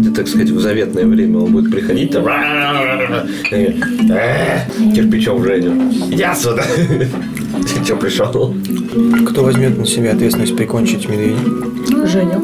Это, 0.00 0.10
так 0.14 0.28
сказать, 0.28 0.50
в 0.50 0.60
заветное 0.60 1.04
время 1.06 1.38
он 1.38 1.52
будет 1.52 1.70
приходить 1.70 2.10
там. 2.12 2.24
«Э, 3.50 3.72
Кирпичом 4.94 5.42
Женю. 5.44 5.72
Иди 6.10 6.22
отсюда. 6.22 6.64
Че 7.86 7.96
пришел? 7.96 8.54
Кто 9.28 9.42
возьмет 9.44 9.78
на 9.78 9.84
себя 9.86 10.12
ответственность 10.12 10.56
прикончить 10.56 11.08
медведя? 11.08 11.38
Женя. 12.06 12.40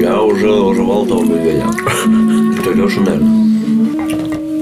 Я 0.00 0.22
уже 0.22 0.50
уживал 0.50 1.04
того 1.06 1.24
медведя. 1.24 1.64
Это 2.60 2.70
Леша, 2.72 3.00
наверное. 3.00 3.44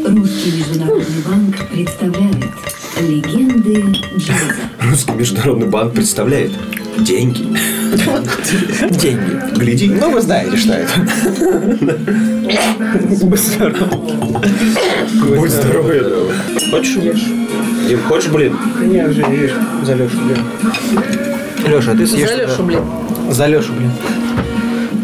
Русский 0.09 0.53
международный 0.59 1.23
банк 1.29 1.57
представляет 1.73 2.26
легенды 3.67 3.99
джаза. 4.17 4.55
Русский 4.81 5.13
международный 5.13 5.67
банк 5.67 5.95
представляет 5.95 6.53
деньги. 6.99 7.47
Деньги. 8.91 9.59
Гляди. 9.59 9.89
Ну, 9.89 10.11
вы 10.11 10.21
знаете, 10.21 10.57
что 10.57 10.75
это. 10.75 10.93
Будь 13.23 13.41
здоров. 13.41 13.89
Будь 15.37 15.51
здоров. 15.51 15.87
Хочешь? 16.71 16.97
Ешь. 16.97 17.25
Дим, 17.89 18.01
хочешь, 18.03 18.31
блин? 18.31 18.57
Я 18.91 19.07
уже 19.09 19.21
ешь 19.21 19.53
за 19.85 19.95
Лешу, 19.95 20.17
блин. 20.25 20.39
Леша, 21.67 21.93
а 21.93 21.97
ты 21.97 22.07
съешь... 22.07 22.29
За 22.29 22.37
Лешу, 22.37 22.63
блин. 22.63 22.81
За 23.31 23.47
Лешу, 23.47 23.73
блин. 23.73 23.91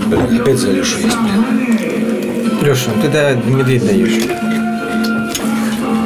Блин, 0.07 0.41
опять 0.41 0.59
за 0.59 0.71
Лешу 0.71 0.99
есть, 0.99 1.17
блин. 1.17 1.45
Леша, 2.63 2.91
ты 3.01 3.09
да 3.09 3.35
медведь 3.35 3.87
даешь. 3.87 4.23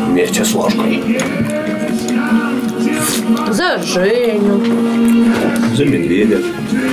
Вместе 0.09 0.45
с 0.45 0.55
ложкой. 0.55 1.03
За 3.51 3.79
Женю. 3.83 4.61
За 5.75 5.85
медведя. 5.85 6.39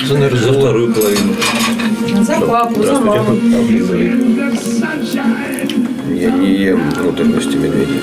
За 0.08 0.14
За 0.14 0.20
Нерзула. 0.20 0.60
вторую 0.60 0.94
половину. 0.94 1.34
За 2.24 2.40
папу, 2.40 2.84
за 2.84 3.00
маму. 3.00 3.36
Я 6.16 6.32
не 6.32 6.52
ем 6.66 6.90
внутренности 6.92 7.56
медведя. 7.58 8.00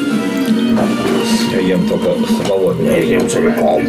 Я 1.52 1.60
ем 1.60 1.88
только 1.88 2.10
самого. 2.32 2.74
Я 2.82 2.96
ем 2.98 3.28
целиком. 3.28 3.82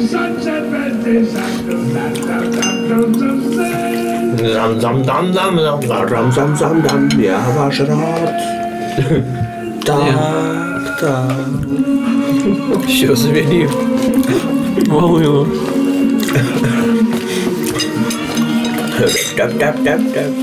Зам-зам-зам-зам-зам-зам-зам, 4.40 7.10
я 7.20 7.40
ваш 7.58 7.80
рад. 7.82 8.34
Так, 9.84 11.00
так. 11.02 11.36
Все, 12.88 13.16
завели. 13.16 13.68
Волыну. 14.88 15.48
Тап-тап-тап-тап. 19.38 20.34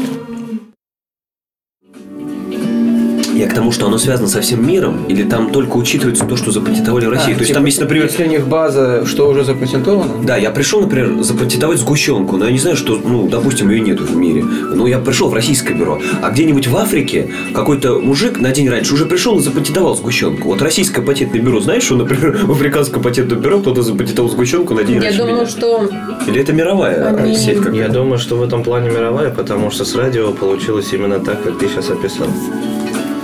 Я 3.39 3.47
к 3.47 3.55
тому, 3.55 3.71
что 3.71 3.87
оно 3.87 3.99
связано 3.99 4.27
со 4.27 4.41
всем 4.41 4.67
миром, 4.67 5.05
или 5.07 5.23
там 5.23 5.53
только 5.53 5.77
учитывается 5.77 6.25
то, 6.25 6.35
что 6.37 6.51
запатентовали 6.51 7.07
в 7.07 7.11
России. 7.11 7.31
А, 7.31 7.35
то 7.35 7.39
есть 7.39 7.47
типа, 7.49 7.55
там 7.59 7.67
есть, 7.67 7.81
например, 7.81 8.07
Если 8.07 8.25
у 8.25 8.27
них 8.27 8.49
база, 8.49 9.07
что 9.07 9.29
уже 9.29 9.45
запатентовано? 9.45 10.25
Да, 10.25 10.37
я 10.37 10.51
пришел, 10.51 10.81
например, 10.81 11.23
запатентовать 11.23 11.79
сгущенку, 11.79 12.37
но 12.37 12.47
я 12.47 12.51
не 12.51 12.59
знаю, 12.59 12.77
что, 12.77 12.97
ну, 12.97 13.29
допустим, 13.29 13.71
ее 13.71 13.79
нету 13.79 14.03
в 14.03 14.17
мире. 14.17 14.43
Ну, 14.43 14.89
я 14.89 14.99
пришел 14.99 15.29
в 15.29 15.35
российское 15.35 15.73
бюро. 15.73 16.01
А 16.21 16.31
где-нибудь 16.31 16.67
в 16.67 16.77
Африке 16.77 17.31
какой-то 17.55 18.01
мужик 18.01 18.41
на 18.41 18.51
день 18.51 18.69
раньше 18.69 18.95
уже 18.95 19.07
пришел 19.07 19.39
и 19.39 19.41
запатентовал 19.43 19.95
сгущенку. 19.95 20.49
Вот 20.49 20.61
российское 20.61 21.03
патентное 21.03 21.41
бюро, 21.41 21.61
знаешь, 21.61 21.85
что, 21.85 21.95
например, 21.95 22.39
в 22.45 22.51
африканском 22.51 23.03
патентном 23.05 23.39
бюро 23.41 23.61
кто-то 23.61 23.83
запатентовал 23.83 24.31
сгущенку 24.33 24.75
на 24.75 24.83
день 24.83 24.97
Я 24.97 25.03
раньше 25.03 25.19
думаю, 25.19 25.37
меня? 25.37 25.47
что 25.47 25.89
Или 26.27 26.41
это 26.41 26.53
мировая 26.53 27.15
Они- 27.15 27.37
сеть 27.37 27.59
какая-то? 27.59 27.77
Я 27.79 27.89
думаю, 27.89 28.19
что 28.19 28.35
в 28.37 28.43
этом 28.43 28.65
плане 28.65 28.91
мировая, 28.91 29.31
потому 29.31 29.71
что 29.71 29.85
с 29.85 29.95
радио 29.95 30.33
получилось 30.33 30.93
именно 30.93 31.21
так, 31.21 31.41
как 31.45 31.57
ты 31.59 31.69
сейчас 31.69 31.89
описал. 31.91 32.27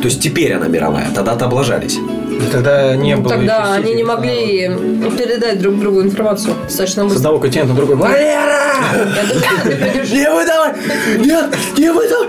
То 0.05 0.09
есть 0.09 0.21
теперь 0.21 0.53
она 0.53 0.69
мировая, 0.69 1.07
тогда-то 1.15 1.47
облажались. 1.47 1.97
Да 1.97 2.47
тогда 2.53 2.95
не 2.95 3.17
было 3.17 3.37
тогда 3.37 3.61
еще 3.61 3.73
они 3.73 3.87
сети. 3.87 3.97
не 3.97 4.05
могли 4.05 4.69
передать 5.17 5.63
друг 5.63 5.81
другу 5.81 6.03
информацию 6.03 6.55
достаточно 6.65 7.05
С 7.05 7.07
быстро. 7.07 7.17
одного 7.21 7.39
континента 7.39 7.73
на 7.73 7.77
другой. 7.79 7.97
Валера! 7.97 8.75
Что. 10.05 10.15
Не 10.15 10.31
выдавай! 10.31 10.73
Нет, 11.21 11.57
не 11.79 11.91
выдавай! 11.91 12.29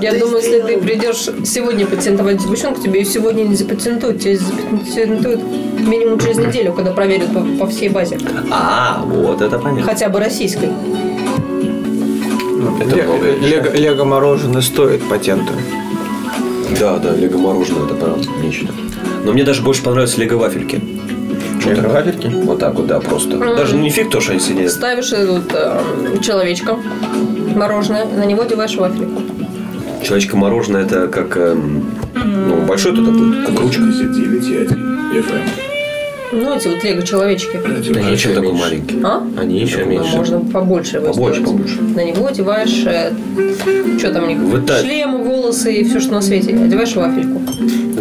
Я 0.00 0.12
думаю, 0.20 0.36
если 0.36 0.60
ты 0.60 0.78
придешь 0.78 1.28
сегодня 1.44 1.84
патентовать 1.84 2.40
сгущенку, 2.40 2.80
тебе 2.80 3.00
ее 3.00 3.04
сегодня 3.06 3.42
не 3.42 3.56
запатентуют. 3.56 4.20
Тебе 4.20 4.38
запатентуют 4.38 5.42
минимум 5.80 6.20
через 6.20 6.36
неделю, 6.38 6.72
когда 6.72 6.92
проверят 6.92 7.34
по, 7.34 7.40
по 7.58 7.66
всей 7.66 7.88
базе. 7.88 8.16
А, 8.52 9.02
вот 9.04 9.42
это 9.42 9.58
понятно. 9.58 9.82
Хотя 9.82 10.08
бы 10.08 10.20
российской. 10.20 10.68
Это 12.80 12.96
много 12.96 13.30
Лего, 13.40 13.70
лего 13.72 14.04
мороженое 14.04 14.62
стоит 14.62 15.02
патента. 15.08 15.52
Да, 16.78 16.98
да, 16.98 17.14
лего 17.14 17.38
мороженое 17.38 17.84
это 17.86 17.94
правда 17.94 18.28
нечто. 18.42 18.72
Но 19.24 19.32
мне 19.32 19.44
даже 19.44 19.62
больше 19.62 19.82
понравились 19.82 20.16
лего 20.18 20.36
вафельки. 20.36 20.80
Лего 21.64 21.88
вафельки? 21.88 22.26
Вот 22.26 22.58
так 22.58 22.74
вот, 22.74 22.86
да, 22.86 23.00
просто. 23.00 23.38
Даже 23.38 23.76
не 23.76 23.90
фиг 23.90 24.10
то, 24.10 24.20
что 24.20 24.32
они 24.32 24.40
сидят. 24.40 24.70
Ставишь 24.70 25.12
этот, 25.12 25.52
э, 25.52 25.80
человечка, 26.22 26.78
мороженое, 27.54 28.04
на 28.04 28.24
него 28.24 28.42
одеваешь 28.42 28.74
вафельку. 28.76 29.22
Человечка 30.02 30.36
мороженое 30.36 30.82
это 30.82 31.06
как 31.06 31.36
эм, 31.36 31.84
ну, 32.14 32.62
большой 32.66 32.94
тут 32.94 33.12
будет, 33.12 33.46
как 33.46 33.60
ручка. 33.60 33.82
Ну, 36.32 36.54
эти 36.56 36.68
вот 36.68 36.82
лего-человечки. 36.82 37.60
А 37.64 38.10
зачем 38.10 38.34
такой 38.34 38.52
маленький? 38.52 38.98
А? 39.04 39.22
Они 39.38 39.60
еще 39.60 39.84
меньше. 39.84 40.16
Можно 40.16 40.40
побольше 40.40 40.96
его 40.96 41.08
Побольше, 41.12 41.42
побольше. 41.42 41.80
На 41.82 42.04
него 42.04 42.26
одеваешь, 42.26 42.70
что 43.98 44.10
там 44.12 44.24
у 44.24 44.26
них, 44.28 44.38
шлемы, 44.80 45.18
волосы 45.22 45.74
и 45.74 45.84
все, 45.84 46.00
что 46.00 46.12
на 46.12 46.22
свете. 46.22 46.54
Одеваешь 46.54 46.94
вафельку. 46.94 47.40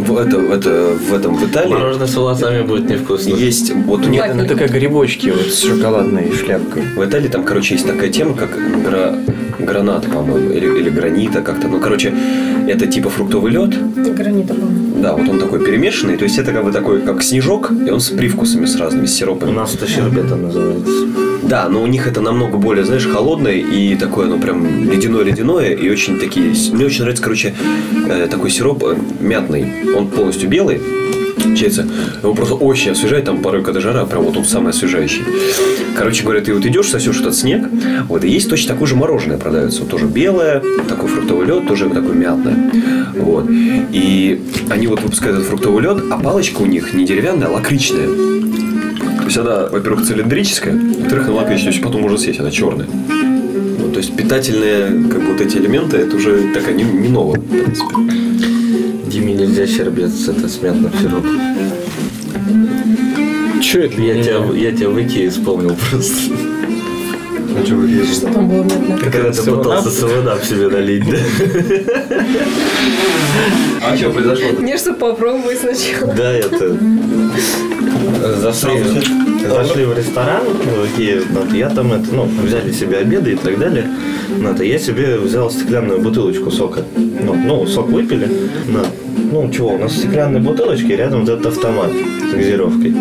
В, 0.02 0.18
это, 0.18 0.38
это, 0.38 0.94
в 1.10 1.14
этом 1.14 1.36
в 1.36 1.46
Италии 1.48 1.70
Мороженое 1.74 2.08
с 2.08 2.16
волосами 2.16 2.64
будет 2.64 2.90
невкусно. 2.90 3.36
есть 3.36 3.72
вот 3.86 4.00
у 4.06 4.10
них 4.10 4.22
Нет, 4.22 4.32
она 4.32 4.46
такая 4.46 4.68
грибочки 4.70 5.30
вот 5.30 5.46
с 5.48 5.62
шоколадной 5.64 6.32
шляпкой. 6.34 6.84
в 6.96 7.06
Италии 7.06 7.28
там, 7.28 7.44
короче, 7.44 7.76
есть 7.76 7.86
такая 7.86 8.10
тема, 8.10 8.34
как 8.34 8.50
гра- 8.84 9.16
гранат, 9.60 10.06
по-моему, 10.06 10.50
или, 10.52 10.80
или 10.80 10.90
гранита 10.90 11.42
как-то. 11.42 11.68
Ну, 11.68 11.80
короче, 11.80 12.14
это 12.68 12.88
типа 12.88 13.10
фруктовый 13.10 13.52
лед. 13.52 13.76
Гранита, 14.16 14.54
по-моему. 14.56 14.81
Да, 15.02 15.14
вот 15.14 15.28
он 15.28 15.40
такой 15.40 15.60
перемешанный. 15.66 16.18
То 16.18 16.26
есть 16.26 16.38
это 16.38 16.52
как 16.52 16.64
бы 16.64 16.72
такой, 16.72 17.02
как 17.02 17.24
снежок, 17.24 17.72
и 17.72 17.90
он 17.90 18.00
с 18.00 18.10
привкусами 18.10 18.66
с 18.66 18.76
разными, 18.76 19.06
с 19.08 19.14
У 19.14 19.18
сиропами. 19.18 19.52
нас 19.52 19.74
это 19.74 19.88
щербета 19.88 20.36
называется. 20.36 20.92
Да, 21.44 21.68
но 21.70 21.82
у 21.82 21.88
них 21.88 22.08
это 22.08 22.22
намного 22.22 22.58
более, 22.58 22.86
знаешь, 22.86 23.06
холодное 23.08 23.56
и 23.56 23.96
такое, 23.96 24.28
ну, 24.28 24.40
прям 24.40 24.84
ледяное-ледяное, 24.90 25.74
и 25.74 25.90
очень 25.90 26.20
такие... 26.20 26.54
Мне 26.72 26.86
очень 26.86 27.02
нравится, 27.02 27.24
короче, 27.24 27.54
э, 28.08 28.28
такой 28.30 28.52
сироп 28.52 28.84
э, 28.84 28.96
мятный. 29.20 29.66
Он 29.98 30.08
полностью 30.08 30.50
белый, 30.50 30.80
Получается, 31.44 31.86
его 32.22 32.34
просто 32.34 32.56
очень 32.56 32.92
освежает, 32.92 33.26
там 33.26 33.42
порой, 33.42 33.64
когда 33.64 33.80
жара, 33.80 34.06
прям 34.06 34.24
вот 34.24 34.38
он 34.38 34.46
самый 34.46 34.70
освежающий. 34.70 35.24
Короче 35.96 36.24
говоря, 36.24 36.42
ты 36.42 36.54
вот 36.54 36.66
идешь, 36.66 36.90
сосешь 36.90 37.20
этот 37.20 37.36
снег, 37.36 37.68
вот, 38.08 38.24
и 38.24 38.30
есть 38.30 38.50
точно 38.50 38.74
такое 38.74 38.88
же 38.88 38.96
мороженое 38.96 39.38
продается, 39.38 39.82
вот, 39.82 39.90
тоже 39.90 40.06
белое, 40.06 40.62
такой 40.88 41.10
фруктовый 41.10 41.46
лед, 41.46 41.68
тоже 41.68 41.90
такой 41.90 42.16
мятное, 42.16 42.72
вот. 43.16 43.46
И 43.50 44.42
они 44.70 44.88
вот 44.88 45.02
выпускают 45.02 45.38
этот 45.38 45.50
фруктовый 45.50 45.84
лед, 45.84 45.98
а 46.10 46.18
палочка 46.18 46.62
у 46.62 46.66
них 46.66 46.94
не 46.94 47.06
деревянная, 47.06 47.48
а 47.48 47.52
лакричная. 47.52 48.08
То 48.08 49.26
есть 49.26 49.38
она, 49.38 49.68
во-первых, 49.68 50.06
цилиндрическая, 50.06 50.74
во-вторых, 51.00 51.28
она 51.28 51.38
лакричная, 51.38 51.72
то 51.72 51.74
есть 51.74 51.84
потом 51.84 52.02
можно 52.02 52.18
съесть, 52.18 52.40
она 52.40 52.52
черная. 52.52 52.88
Ну, 52.88 53.92
то 53.92 53.98
есть 53.98 54.16
питательные, 54.16 55.10
как 55.10 55.22
бы 55.22 55.34
вот 55.34 55.42
эти 55.42 55.58
элементы, 55.58 55.98
это 55.98 56.16
уже 56.16 56.54
такая 56.54 56.74
не, 56.74 56.84
не 56.84 57.10
новая, 57.10 57.40
в 57.40 57.44
принципе. 57.44 58.51
Диме 59.22 59.34
нельзя 59.36 59.68
щербет 59.68 60.10
с, 60.10 60.30
это, 60.30 60.50
с 60.50 60.60
мятным 60.64 60.92
сиропом. 61.00 61.40
Че 63.62 63.82
это? 63.82 64.02
Я 64.02 64.24
тебя, 64.24 64.40
я 64.56 64.72
тебя 64.76 64.90
в 64.90 65.00
Икее 65.00 65.30
вспомнил 65.30 65.78
просто. 65.90 66.34
Что 67.64 68.34
там 68.34 68.50
было 68.50 68.64
мятное? 68.64 68.98
Когда 68.98 69.32
ты 69.32 69.44
пытался 69.44 69.92
саванап 69.92 70.44
себе 70.44 70.70
налить, 70.70 71.06
да? 71.08 71.18
А 73.84 73.96
что 73.96 74.10
произошло? 74.10 74.60
Не, 74.60 74.76
что 74.76 74.94
попробуй 74.94 75.56
сначала. 75.56 76.14
Да, 76.16 76.34
это... 76.34 76.78
Зашли, 78.42 78.84
зашли 79.48 79.86
в 79.86 79.96
ресторан 79.96 80.44
в 80.46 80.96
Икее, 80.96 81.22
вот, 81.30 81.54
я 81.54 81.70
там 81.70 81.94
это, 81.94 82.08
ну, 82.12 82.28
взяли 82.44 82.72
себе 82.72 82.98
обеды 82.98 83.34
и 83.34 83.36
так 83.36 83.60
далее. 83.60 83.88
Ну, 84.38 84.50
это 84.50 84.64
я 84.64 84.80
себе 84.80 85.18
взял 85.18 85.50
стеклянную 85.52 86.02
бутылочку 86.02 86.52
сока. 86.52 86.84
Ну, 86.96 87.34
ну, 87.34 87.66
сок 87.68 87.90
выпили. 87.90 88.28
На. 88.68 88.82
Ну, 89.32 89.50
чего, 89.50 89.76
у 89.76 89.78
нас 89.78 89.94
стеклянные 89.94 90.42
бутылочки, 90.42 90.92
рядом 90.92 91.22
вот 91.22 91.30
этот 91.30 91.46
автомат 91.48 91.92
с 91.92 92.34
газировкой. 92.34 92.94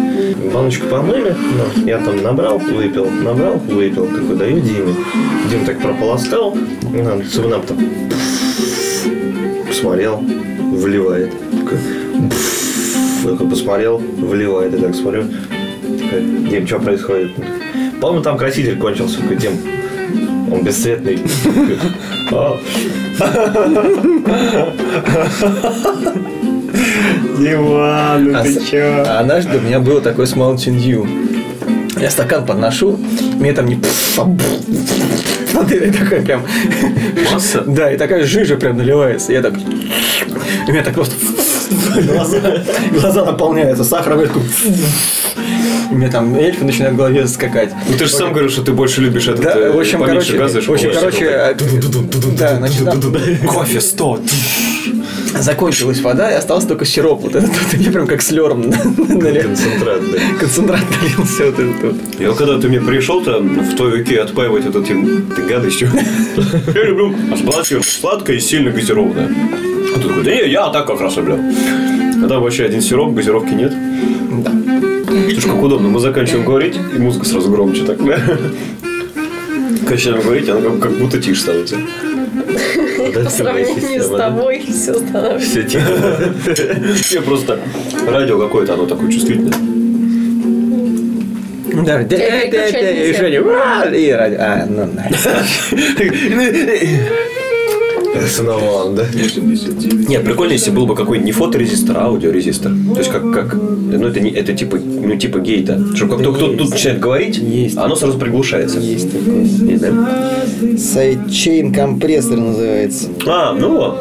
Баночку 0.52 0.86
помыли, 0.86 1.34
ну, 1.56 1.86
я 1.86 1.98
там 1.98 2.22
набрал, 2.22 2.58
выпил, 2.58 3.10
набрал, 3.10 3.58
выпил. 3.58 4.06
Такой 4.06 4.36
даю 4.36 4.60
Диме. 4.60 4.94
Дим 5.50 5.64
так 5.64 5.80
прополоскал, 5.80 6.56
ну, 6.82 7.22
цивнап 7.22 7.66
там 7.66 7.78
посмотрел, 9.66 10.22
вливает. 10.72 11.32
Такой, 13.24 13.48
посмотрел, 13.48 13.98
вливает. 13.98 14.72
Я 14.72 14.78
так 14.86 14.94
смотрю. 14.94 15.24
Дим, 16.48 16.66
что 16.66 16.78
происходит? 16.78 17.30
По-моему, 18.00 18.22
там 18.22 18.38
краситель 18.38 18.78
кончился. 18.78 19.20
Такой, 19.20 19.36
Дим, 19.36 19.52
он 20.50 20.64
бесцветный. 20.64 21.20
«А, 22.32 22.58
Диман, 27.38 28.32
ну 28.32 28.42
ты 28.42 28.64
чё? 28.64 29.04
А 29.06 29.20
однажды 29.20 29.58
у 29.58 29.60
меня 29.60 29.80
было 29.80 30.00
такое 30.00 30.26
с 30.26 30.34
Mountain 30.34 30.78
Dew. 30.78 31.06
Я 32.00 32.10
стакан 32.10 32.46
подношу, 32.46 32.98
мне 33.38 33.52
там 33.52 33.66
не... 33.66 33.78
Смотри, 35.50 35.90
такая 35.90 36.22
прям... 36.22 36.42
Масса? 37.32 37.62
Да, 37.66 37.92
и 37.92 37.98
такая 37.98 38.24
жижа 38.24 38.56
прям 38.56 38.78
наливается. 38.78 39.32
Я 39.32 39.42
так... 39.42 39.54
У 39.54 40.70
меня 40.72 40.82
так 40.82 40.94
просто... 40.94 41.14
Глаза, 42.02 42.38
глаза 42.92 43.24
наполняются 43.24 43.84
сахаром. 43.84 44.20
Я 44.20 44.26
такой... 44.26 44.42
У 45.90 45.96
меня 45.96 46.08
там 46.08 46.34
эльфы 46.36 46.64
начинают 46.64 46.94
в 46.94 46.98
голове 46.98 47.26
скакать. 47.26 47.72
Ну 47.88 47.96
ты 47.96 48.04
же 48.04 48.10
сам 48.10 48.30
говорил, 48.30 48.50
что 48.50 48.62
ты 48.62 48.72
больше 48.72 49.00
любишь 49.00 49.26
этот 49.26 49.42
Да, 49.42 49.58
э, 49.58 49.72
в 49.72 49.78
общем, 49.78 49.98
поменьше 49.98 50.36
короче, 50.36 50.60
в 50.60 50.70
общем, 50.70 50.92
короче, 50.94 51.24
э, 51.24 51.54
да, 52.38 52.56
значит, 52.56 52.88
кофе 53.46 53.80
100. 53.80 54.20
закончилась 55.40 56.00
вода, 56.00 56.30
и 56.30 56.34
остался 56.34 56.68
только 56.68 56.84
сироп. 56.84 57.22
Вот 57.22 57.34
этот 57.34 57.50
вот, 57.50 57.74
я 57.74 57.90
прям 57.90 58.06
как 58.06 58.22
слером 58.22 58.70
налил. 58.70 59.42
Концентрат, 59.42 60.00
да. 60.10 60.18
Концентрат 60.38 60.80
налился 61.02 61.46
вот 61.46 61.58
этот 61.58 61.82
вот. 61.82 61.96
И 62.20 62.26
вот 62.26 62.36
когда 62.36 62.58
ты 62.58 62.68
мне 62.68 62.80
пришел 62.80 63.22
там 63.22 63.60
в 63.60 63.74
твою 63.74 64.02
Икею 64.02 64.22
отпаивать 64.22 64.66
этим 64.66 65.26
ты 65.34 65.42
гадостью, 65.42 65.90
я 66.74 66.84
люблю 66.84 67.14
сладкое, 67.36 67.82
сладкое 67.82 68.36
и 68.36 68.40
сильно 68.40 68.70
газированное. 68.70 69.28
А 69.96 69.98
ты 69.98 70.08
такой, 70.08 70.22
да 70.22 70.30
я 70.30 70.68
так 70.68 70.86
как 70.86 71.00
раз 71.00 71.16
люблю. 71.16 71.38
Когда 72.20 72.38
вообще 72.38 72.64
один 72.64 72.80
сироп, 72.80 73.14
газировки 73.14 73.52
нет. 73.54 73.72
Да. 74.44 74.52
Слушай, 75.10 75.50
как 75.50 75.62
удобно, 75.62 75.88
мы 75.88 75.98
заканчиваем 75.98 76.44
говорить, 76.44 76.76
и 76.76 76.98
музыка 76.98 77.26
сразу 77.26 77.50
громче 77.50 77.84
так, 77.84 77.98
да? 78.04 78.18
Начинаем 79.88 80.22
говорить, 80.22 80.48
она 80.48 80.60
как, 80.60 80.78
как 80.80 80.92
будто 80.92 81.20
тише 81.20 81.40
становится. 81.40 81.76
По 83.24 83.30
сравнению 83.30 84.02
с 84.02 84.08
тобой 84.08 84.60
все 84.68 84.94
становится. 84.94 85.48
Все 85.48 85.62
тихо. 85.64 85.90
Я 87.10 87.22
просто 87.22 87.58
радио 88.06 88.38
какое-то, 88.38 88.74
оно 88.74 88.86
такое 88.86 89.10
чувствительное. 89.10 89.52
Да, 91.72 91.98
да, 91.98 92.04
да, 92.04 92.16
переключать 92.16 92.72
да, 92.72 92.90
и 92.90 92.98
нельзя. 92.98 93.18
Женя, 93.20 93.42
«Уа!» 93.42 93.84
и 93.86 94.10
ради- 94.10 94.34
А, 94.34 94.66
ну, 94.68 94.80
он, 98.14 98.94
да? 98.94 99.06
Нет, 100.08 100.24
прикольно, 100.24 100.52
если 100.52 100.70
был 100.70 100.86
бы 100.86 100.94
какой-нибудь 100.94 101.26
не 101.26 101.32
фоторезистор, 101.32 101.98
а 101.98 102.06
аудиорезистор. 102.06 102.72
То 102.92 102.98
есть 102.98 103.10
как, 103.10 103.30
как 103.32 103.54
ну 103.54 104.06
это 104.06 104.20
не 104.20 104.30
это 104.30 104.52
типа 104.52 104.78
ну 104.78 105.16
типа 105.16 105.38
гейта. 105.38 105.80
Чтобы 105.94 106.16
как 106.16 106.24
только 106.24 106.38
кто-то 106.38 106.58
тут 106.58 106.70
начинает 106.70 107.00
говорить, 107.00 107.38
Есть. 107.38 107.76
оно 107.76 107.96
сразу 107.96 108.18
приглушается. 108.18 108.78
Есть 108.78 109.12
такое. 109.12 109.42
Есть, 109.42 109.82
да? 109.82 110.36
Sidechain 110.78 111.72
компрессор 111.72 112.38
называется. 112.38 113.08
А, 113.26 113.52
ну 113.52 113.76
вот. 113.76 113.98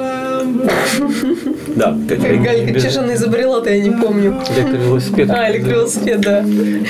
Да. 1.76 1.98
Галька, 2.08 2.80
че 2.80 2.90
же 2.90 3.00
она 3.00 3.16
изобрела-то, 3.16 3.70
я 3.70 3.82
не 3.82 3.92
помню. 3.92 4.36
Электровелосипед. 4.56 5.30
А, 5.30 5.52
электровелосипед, 5.52 6.22
да. 6.22 6.40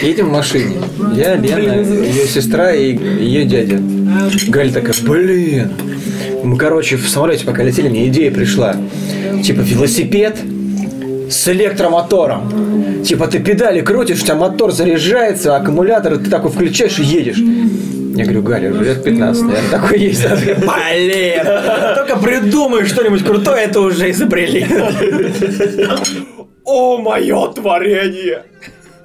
Едем 0.02 0.30
в 0.30 0.32
машине. 0.32 0.78
Я, 1.14 1.36
Лена, 1.36 1.82
ее 1.82 2.28
сестра 2.28 2.74
и 2.74 2.96
ее 2.96 3.46
дядя. 3.46 3.80
Галя 4.48 4.72
такая, 4.72 4.96
блин. 5.04 5.72
Мы, 6.44 6.58
короче, 6.58 6.98
в 6.98 7.08
самолете 7.10 7.46
пока 7.46 7.64
летели, 7.64 7.90
мне 7.90 8.08
идея 8.08 8.32
пришла. 8.32 8.76
Типа 9.44 9.62
велосипед 9.62 10.38
с 11.30 11.48
электромотором. 11.48 13.04
Типа 13.04 13.28
ты 13.28 13.40
педали 13.40 13.82
крутишь, 13.82 14.22
у 14.22 14.26
тебя 14.26 14.36
мотор 14.36 14.72
заряжается, 14.72 15.56
аккумулятор, 15.56 16.18
ты 16.18 16.30
такой 16.30 16.52
включаешь 16.52 17.00
и 17.00 17.04
едешь. 17.04 17.38
Я 17.38 18.26
говорю, 18.26 18.42
Галя, 18.42 18.72
уже 18.72 18.84
лет 18.84 19.04
15, 19.04 19.44
наверное, 19.44 19.70
такой 19.70 20.00
есть. 20.00 20.26
Блин, 20.28 21.46
только 21.96 22.18
придумай 22.18 22.86
что-нибудь 22.86 23.24
крутое, 23.24 23.66
это 23.66 23.80
уже 23.80 24.10
изобрели. 24.12 24.66
О, 26.66 26.98
мое 26.98 27.48
творение! 27.54 28.44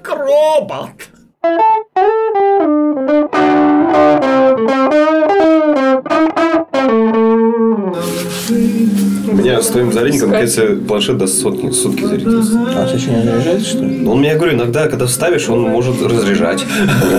Кробот! 0.03 0.91
Меня 9.35 9.61
с 9.63 9.67
твоим 9.69 9.93
зарядником, 9.93 10.31
кажется, 10.31 10.77
планшет 10.87 11.19
до 11.19 11.27
сотни, 11.27 11.71
сутки 11.71 12.05
зарядился. 12.05 12.53
А 12.77 12.87
ты 12.87 12.99
что, 12.99 13.11
не 13.11 13.23
заряжаешь, 13.23 13.63
что 13.67 13.85
ли? 13.85 13.99
Ну, 14.01 14.13
он, 14.13 14.23
я 14.23 14.35
говорю, 14.37 14.55
иногда, 14.55 14.89
когда 14.89 15.07
ставишь, 15.07 15.49
он 15.49 15.61
может 15.63 16.03
разряжать. 16.03 16.65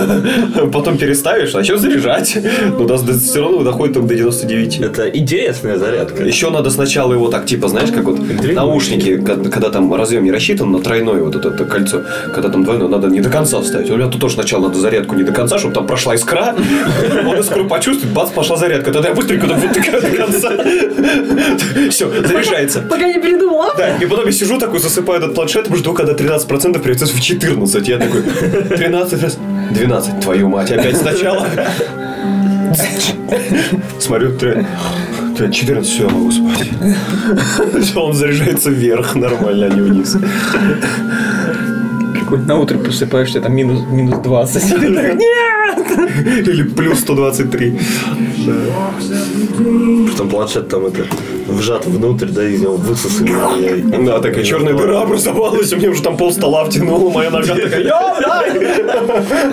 Потом 0.72 0.98
переставишь, 0.98 1.54
а 1.54 1.60
еще 1.60 1.76
заряжать. 1.78 2.36
Но 2.78 2.84
до- 2.86 2.98
до- 2.98 3.18
все 3.18 3.40
равно 3.42 3.62
доходит 3.62 3.94
только 3.94 4.08
до 4.08 4.14
99. 4.14 4.80
Это 4.80 5.08
интересная 5.08 5.76
зарядка. 5.78 6.24
Еще 6.24 6.50
надо 6.50 6.70
сначала 6.70 7.12
его 7.12 7.28
так, 7.28 7.46
типа, 7.46 7.68
знаешь, 7.68 7.90
как 7.90 8.04
вот 8.04 8.18
наушники, 8.52 9.16
когда, 9.18 9.70
там 9.70 9.92
разъем 9.94 10.24
не 10.24 10.30
рассчитан 10.32 10.70
на 10.72 10.80
тройное 10.80 11.22
вот 11.22 11.36
это, 11.36 11.50
кольцо, 11.64 12.02
когда 12.34 12.48
там 12.48 12.64
двойное, 12.64 12.88
надо 12.88 13.08
не 13.08 13.20
до 13.20 13.30
конца 13.30 13.60
вставить. 13.60 13.90
У 13.90 13.96
меня 13.96 14.08
тут 14.08 14.20
тоже 14.20 14.34
сначала 14.34 14.68
надо 14.68 14.78
зарядку 14.78 15.14
не 15.14 15.22
до 15.24 15.32
конца, 15.32 15.58
чтобы 15.58 15.74
там 15.74 15.86
прошла 15.86 16.14
искра, 16.14 16.54
он 17.26 17.38
искру 17.38 17.66
почувствует, 17.66 18.12
бац, 18.14 18.30
пошла 18.30 18.56
зарядка. 18.56 18.92
Тогда 18.92 19.08
я 19.10 19.14
быстренько 19.14 19.46
до 19.46 19.54
конца. 20.16 20.52
Все, 21.90 22.05
заряжается. 22.26 22.80
Пока 22.82 23.06
не 23.06 23.20
передумала. 23.20 23.72
Да, 23.76 23.96
и 23.96 24.06
потом 24.06 24.26
я 24.26 24.32
сижу 24.32 24.58
такой, 24.58 24.80
засыпаю 24.80 25.18
этот 25.18 25.34
планшет, 25.34 25.68
жду, 25.74 25.92
когда 25.94 26.12
13% 26.12 26.72
превратится 26.78 27.14
в 27.16 27.20
14. 27.20 27.88
Я 27.88 27.98
такой, 27.98 28.22
13 28.22 29.22
раз, 29.22 29.38
12, 29.70 30.20
твою 30.20 30.48
мать, 30.48 30.70
опять 30.70 30.96
сначала. 30.96 31.46
Смотрю, 33.98 34.36
три- 34.38 34.64
три- 35.36 35.52
14, 35.52 35.90
все, 35.92 36.04
я 36.04 36.08
могу 36.10 36.30
спать. 36.32 36.68
Все, 37.82 38.00
он 38.00 38.12
заряжается 38.14 38.70
вверх 38.70 39.14
нормально, 39.14 39.66
а 39.66 39.68
не 39.74 39.80
вниз. 39.80 40.16
Какой-нибудь 42.20 42.48
на 42.48 42.58
утро 42.58 42.78
просыпаешься, 42.78 43.40
там 43.40 43.54
минус, 43.54 43.80
минус 43.90 44.18
20. 44.18 44.62
Ты 44.80 44.94
так, 44.94 45.14
«Нет!» 45.14 46.48
Или 46.48 46.62
плюс 46.64 47.00
123. 47.00 47.80
Притом 50.06 50.28
планшет 50.28 50.68
там 50.68 50.86
это 50.86 51.04
вжат 51.46 51.86
внутрь, 51.86 52.26
да, 52.26 52.44
из 52.44 52.60
него 52.60 52.76
высосали. 52.76 53.30
Я- 53.60 53.98
Да, 54.06 54.20
такая 54.20 54.44
черная 54.44 54.74
дыра 54.74 55.02
образовалась, 55.02 55.72
у 55.72 55.76
меня 55.76 55.90
уже 55.90 56.02
там 56.02 56.16
пол 56.16 56.32
стола 56.32 56.64
втянула, 56.64 57.10
моя 57.10 57.30
нога 57.30 57.54
такая! 57.54 57.84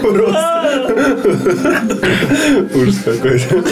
Просто. 0.02 0.50
Ужас 2.76 2.96
какой-то. 3.06 3.64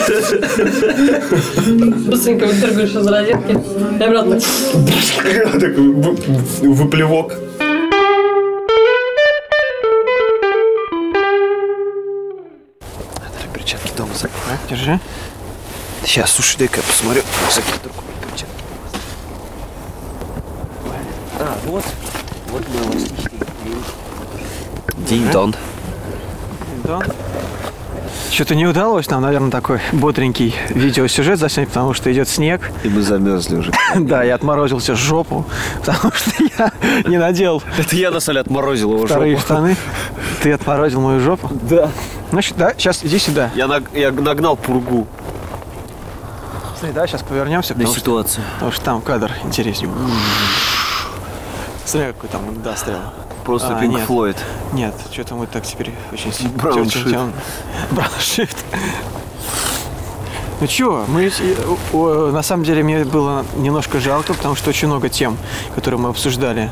Быстренько 2.09 2.45
выдергиваешь 2.45 2.91
из 2.95 3.07
розетки 3.07 3.57
и 3.99 4.03
обратно. 4.03 4.39
Такой 5.59 5.89
вы- 5.89 6.15
выплевок. 6.73 7.33
Перчатки 13.53 13.91
дома 13.97 14.13
забыл. 14.13 14.35
Держи. 14.69 14.99
Сейчас, 16.05 16.31
слушай, 16.31 16.57
дай-ка 16.57 16.77
я 16.77 16.83
посмотрю. 16.83 17.21
Всякие 17.49 17.73
другие 17.83 18.03
перчатки. 18.21 18.63
А, 21.39 21.57
вот. 21.65 21.83
Вот 22.49 22.63
мы 22.69 23.01
Динь-дон. 25.07 25.55
Да. 26.83 26.99
Что-то 28.31 28.55
не 28.55 28.65
удалось 28.65 29.09
нам, 29.09 29.21
наверное, 29.21 29.51
такой 29.51 29.79
бодренький 29.91 30.55
видеосюжет 30.69 31.37
заснять, 31.37 31.67
потому 31.67 31.93
что 31.93 32.11
идет 32.11 32.27
снег. 32.29 32.71
И 32.83 32.89
мы 32.89 33.01
замерзли 33.01 33.57
уже. 33.57 33.71
Да, 33.95 34.23
я 34.23 34.35
отморозился 34.35 34.95
жопу, 34.95 35.45
потому 35.83 36.13
что 36.13 36.31
я 36.57 36.71
не 37.05 37.17
надел 37.17 37.61
Это 37.77 37.95
я 37.95 38.09
на 38.09 38.19
соль 38.21 38.39
отморозил 38.39 38.93
его 38.93 39.05
вторые 39.05 39.35
жопу. 39.35 39.45
штаны. 39.45 39.75
Ты 40.41 40.53
отморозил 40.53 41.01
мою 41.01 41.19
жопу? 41.19 41.49
Да. 41.69 41.89
Значит, 42.31 42.55
да, 42.57 42.73
сейчас 42.77 43.03
иди 43.03 43.19
сюда. 43.19 43.49
Я, 43.53 43.67
наг- 43.67 43.89
я 43.93 44.11
нагнал 44.11 44.55
пургу 44.55 45.07
Смотри, 46.81 46.95
да, 46.95 47.05
сейчас 47.05 47.21
повернемся, 47.21 47.75
на 47.75 47.85
потому 47.85 47.95
что, 47.95 48.23
потому 48.55 48.71
что 48.71 48.83
там 48.83 49.01
кадр 49.01 49.31
интереснее. 49.43 49.93
Смотри, 51.85 52.11
какой 52.13 52.27
там 52.27 52.49
индастриал. 52.49 53.01
Просто 53.45 53.77
А, 53.77 53.79
Пинк 53.79 54.09
нет. 54.09 54.37
Нет, 54.73 54.95
что-то 55.11 55.35
мы 55.35 55.45
так 55.45 55.63
теперь 55.63 55.93
очень 56.11 56.33
сильно... 56.33 56.57
Брауншифт. 56.57 57.05
Брауншифт. 57.91 58.57
Ну 60.59 60.65
чё, 60.65 61.05
мы 61.07 61.31
э, 61.39 62.31
на 62.33 62.41
самом 62.41 62.63
деле 62.63 62.81
мне 62.81 63.05
было 63.05 63.45
немножко 63.57 63.99
жалко, 63.99 64.33
потому 64.33 64.55
что 64.55 64.71
очень 64.71 64.87
много 64.87 65.07
тем, 65.07 65.37
которые 65.75 65.99
мы 65.99 66.09
обсуждали, 66.09 66.71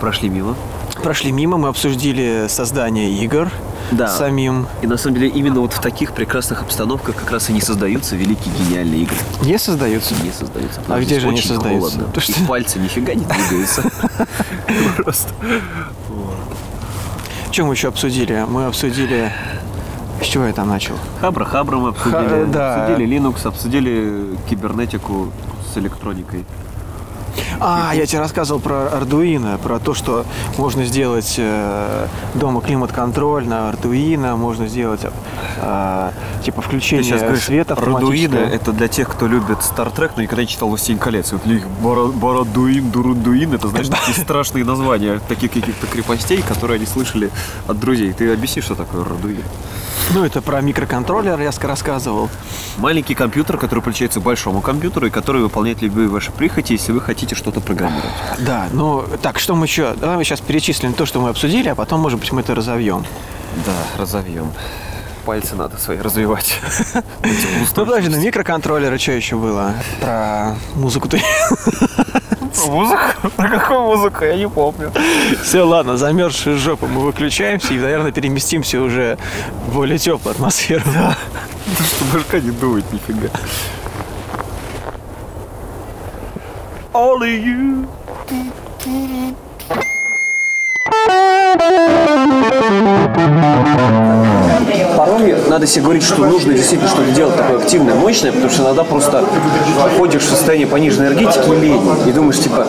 Прошли 0.00 0.28
мимо. 0.28 0.54
прошли 1.02 1.32
мимо. 1.32 1.56
Мы 1.56 1.66
обсудили 1.66 2.46
создание 2.48 3.10
игр 3.10 3.50
Да. 3.92 4.08
самим. 4.08 4.66
И 4.82 4.86
на 4.86 4.96
самом 4.96 5.16
деле 5.16 5.28
именно 5.28 5.60
вот 5.60 5.72
в 5.72 5.80
таких 5.80 6.12
прекрасных 6.12 6.62
обстановках 6.62 7.14
как 7.16 7.30
раз 7.30 7.50
и 7.50 7.52
не 7.52 7.60
создаются 7.60 8.16
великие 8.16 8.52
гениальные 8.58 9.02
игры. 9.02 9.16
Не 9.42 9.58
создаются. 9.58 10.14
Не 10.22 10.30
создаются. 10.32 10.80
А 10.88 11.00
где 11.00 11.20
же 11.20 11.28
они 11.28 11.40
создаются? 11.40 11.90
холодно. 11.98 12.12
То, 12.12 12.20
что- 12.20 12.32
И 12.32 12.44
пальцы 12.46 12.78
нифига 12.78 13.14
не 13.14 13.24
двигаются. 13.24 13.82
Просто. 14.96 15.28
Что 17.50 17.64
мы 17.66 17.74
еще 17.74 17.88
обсудили? 17.88 18.44
Мы 18.48 18.66
обсудили... 18.66 19.30
С 20.22 20.26
чего 20.26 20.44
я 20.44 20.52
там 20.52 20.68
начал? 20.68 20.94
Хабра, 21.20 21.44
Хабра 21.44 21.76
мы 21.78 21.88
обсудили. 21.88 22.12
Ха- 22.28 22.44
да. 22.46 22.84
Обсудили 22.86 23.18
Linux, 23.18 23.46
обсудили 23.46 24.36
кибернетику 24.48 25.32
с 25.72 25.76
электроникой. 25.76 26.44
А, 27.60 27.92
я 27.94 28.06
тебе 28.06 28.20
рассказывал 28.20 28.60
про 28.60 28.88
Arduino, 28.92 29.58
про 29.58 29.78
то, 29.78 29.94
что 29.94 30.24
можно 30.58 30.84
сделать 30.84 31.34
э, 31.38 32.06
дома 32.34 32.60
климат-контроль 32.60 33.46
на 33.46 33.70
Arduino, 33.70 34.36
можно 34.36 34.66
сделать 34.68 35.00
э, 35.60 36.10
типа 36.44 36.62
включение 36.62 37.18
света 37.36 37.74
Радуина 37.74 37.96
автоматическое. 37.98 38.48
это 38.50 38.72
для 38.72 38.88
тех, 38.88 39.08
кто 39.08 39.26
любит 39.26 39.58
Star 39.58 39.94
Trek, 39.94 40.12
но 40.16 40.22
никогда 40.22 40.42
не 40.42 40.48
читал 40.48 40.68
«Властелин 40.68 40.98
колец». 40.98 41.32
Вот 41.32 41.42
для 41.44 41.54
них 41.56 41.66
Бородуин, 41.80 42.90
Дурудуин, 42.90 43.54
это, 43.54 43.68
знаешь, 43.68 43.88
такие 43.88 44.14
страшные 44.14 44.64
названия 44.64 45.20
таких 45.28 45.52
каких-то 45.52 45.86
крепостей, 45.86 46.42
которые 46.42 46.76
они 46.76 46.86
слышали 46.86 47.30
от 47.66 47.78
друзей. 47.78 48.12
Ты 48.12 48.32
объясни, 48.32 48.62
что 48.62 48.74
такое 48.74 49.04
Радуин? 49.04 49.42
Ну, 50.14 50.24
это 50.24 50.42
про 50.42 50.60
микроконтроллер 50.60 51.40
я 51.40 51.50
ска- 51.50 51.68
рассказывал. 51.68 52.28
Маленький 52.78 53.14
компьютер, 53.14 53.56
который 53.56 53.80
подключается 53.80 54.20
к 54.20 54.22
большому 54.22 54.60
компьютеру 54.60 55.06
и 55.06 55.10
который 55.10 55.42
выполняет 55.42 55.80
любые 55.80 56.08
ваши 56.08 56.32
прихоти, 56.32 56.72
если 56.72 56.92
вы 56.92 57.00
хотите 57.00 57.34
что-то 57.42 57.60
программировать. 57.60 58.12
Да, 58.38 58.68
ну, 58.72 59.04
так, 59.20 59.38
что 59.38 59.54
мы 59.54 59.66
еще? 59.66 59.94
Давай 59.94 60.16
мы 60.16 60.24
сейчас 60.24 60.40
перечислим 60.40 60.94
то, 60.94 61.06
что 61.06 61.20
мы 61.20 61.28
обсудили, 61.28 61.68
а 61.68 61.74
потом, 61.74 62.00
может 62.00 62.20
быть, 62.20 62.30
мы 62.32 62.40
это 62.40 62.54
разовьем. 62.54 63.04
Да, 63.66 64.00
разовьем. 64.00 64.52
Пальцы 65.24 65.54
надо 65.54 65.76
свои 65.78 65.98
развивать. 65.98 66.58
Ну, 67.76 67.84
подожди, 67.84 68.08
ну, 68.08 68.20
микроконтроллеры, 68.20 68.98
что 68.98 69.12
еще 69.12 69.36
было? 69.36 69.74
Про 70.00 70.56
музыку-то. 70.74 71.18
Музыка? 72.66 73.14
Про 73.36 73.48
какую 73.48 73.80
музыку? 73.80 74.24
Я 74.24 74.36
не 74.36 74.48
помню. 74.48 74.92
Все, 75.42 75.62
ладно, 75.62 75.96
замерзшую 75.96 76.58
жопу 76.58 76.86
мы 76.86 77.00
выключаемся 77.00 77.72
и, 77.74 77.78
наверное, 77.78 78.12
переместимся 78.12 78.80
уже 78.80 79.18
в 79.66 79.74
более 79.74 79.98
теплую 79.98 80.32
атмосферу. 80.32 80.84
Да 80.94 81.16
что 81.84 82.04
башка 82.12 82.40
не 82.40 82.50
дует, 82.50 82.84
нифига. 82.92 83.28
Only 86.94 87.38
you. 87.40 87.86
Порой 94.96 95.34
надо 95.48 95.66
себе 95.66 95.84
говорить, 95.84 96.02
что 96.02 96.26
нужно 96.26 96.52
действительно 96.52 96.90
что-то 96.90 97.10
делать 97.12 97.36
такое 97.36 97.58
активное, 97.58 97.94
мощное, 97.94 98.32
потому 98.32 98.50
что 98.50 98.64
иногда 98.64 98.84
просто 98.84 99.24
ходишь 99.96 100.22
в 100.22 100.28
состояние 100.28 100.66
пониженной 100.66 101.08
энергетики 101.08 101.48
и 101.48 101.60
лени, 101.60 102.08
и 102.08 102.12
думаешь, 102.12 102.38
типа, 102.38 102.66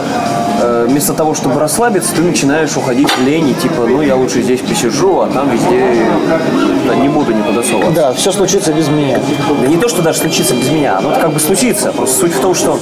вместо 0.86 1.14
того, 1.14 1.34
чтобы 1.34 1.60
расслабиться, 1.60 2.16
ты 2.16 2.22
начинаешь 2.22 2.76
уходить 2.78 3.10
в 3.10 3.26
лень, 3.26 3.50
и 3.50 3.54
типа, 3.54 3.86
ну 3.88 4.02
я 4.02 4.16
лучше 4.16 4.42
здесь 4.42 4.62
посижу, 4.62 5.22
а 5.22 5.28
там 5.28 5.50
везде 5.50 5.84
да, 6.88 6.96
не 6.96 7.10
буду 7.10 7.34
никуда 7.34 7.64
соваться. 7.64 7.92
Да, 7.92 8.14
все 8.14 8.32
случится 8.32 8.74
без 8.74 8.88
меня. 8.88 9.20
Да 9.62 9.68
не 9.68 9.78
то, 9.78 9.88
что 9.88 10.02
даже 10.02 10.20
случится 10.20 10.56
без 10.56 10.70
меня, 10.70 10.98
оно 10.98 11.12
как 11.20 11.32
бы 11.32 11.40
случится. 11.40 11.92
Просто 11.92 12.22
суть 12.22 12.34
в 12.34 12.40
том, 12.40 12.54
что 12.54 12.80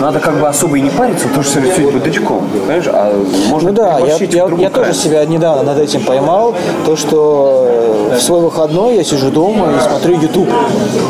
надо 0.00 0.20
как 0.20 0.38
бы 0.38 0.48
особо 0.48 0.76
и 0.78 0.80
не 0.80 0.90
париться, 0.90 1.28
потому 1.28 1.44
что 1.44 1.60
все 1.62 1.90
бодрячком, 1.90 2.48
понимаешь? 2.48 2.84
А 2.88 3.24
можно 3.48 3.70
Ну 3.70 3.76
да, 3.76 3.98
я, 3.98 4.16
в 4.16 4.20
я, 4.20 4.46
я 4.58 4.70
тоже 4.70 4.94
себя 4.94 5.24
недавно 5.24 5.62
над 5.62 5.78
этим 5.78 6.04
поймал, 6.04 6.54
то, 6.84 6.96
что 6.96 7.66
э, 8.10 8.16
в 8.16 8.22
свой 8.22 8.40
выходной 8.40 8.96
я 8.96 9.04
сижу 9.04 9.30
дома 9.30 9.72
и 9.76 9.88
смотрю 9.88 10.20
YouTube. 10.20 10.48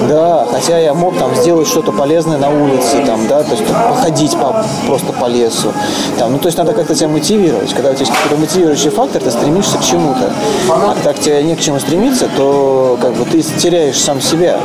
Да, 0.08 0.46
хотя 0.50 0.78
я 0.78 0.94
мог 0.94 1.16
там 1.16 1.34
сделать 1.34 1.66
что-то 1.66 1.92
полезное 1.92 2.38
на 2.38 2.50
улице, 2.50 3.02
там, 3.06 3.26
да, 3.28 3.42
то 3.42 3.50
есть 3.52 3.64
походить 3.66 4.36
по, 4.36 4.64
просто 4.86 5.12
по 5.12 5.26
лесу. 5.26 5.72
Там, 6.18 6.32
ну, 6.32 6.38
то 6.38 6.46
есть 6.46 6.58
надо 6.58 6.72
как-то 6.72 6.94
себя 6.94 7.08
мотивировать. 7.08 7.72
Когда 7.72 7.90
у 7.90 7.94
тебя 7.94 8.06
есть 8.06 8.12
какой-то 8.12 8.40
мотивирующий 8.40 8.90
фактор, 8.90 9.22
ты 9.22 9.30
стремишься 9.30 9.78
к 9.78 9.84
чему-то. 9.84 10.32
А 10.70 10.94
когда 10.94 11.12
к 11.12 11.18
тебе 11.20 11.42
не 11.42 11.56
к 11.56 11.60
чему 11.60 11.78
стремиться, 11.80 12.28
то 12.36 12.98
как 13.00 13.14
бы 13.14 13.24
ты 13.24 13.42
теряешь 13.42 14.00
сам 14.00 14.20
себя. 14.20 14.58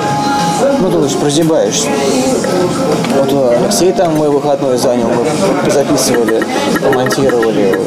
Ну, 0.81 0.91
ты 0.91 1.17
прозябаешься. 1.17 1.87
Вот 3.17 3.31
э, 3.31 3.57
Алексей 3.57 3.91
там 3.91 4.15
мой 4.15 4.29
выходной 4.29 4.77
занял, 4.77 5.07
мы 5.07 5.71
записывали, 5.71 6.43
помонтировали. 6.81 7.79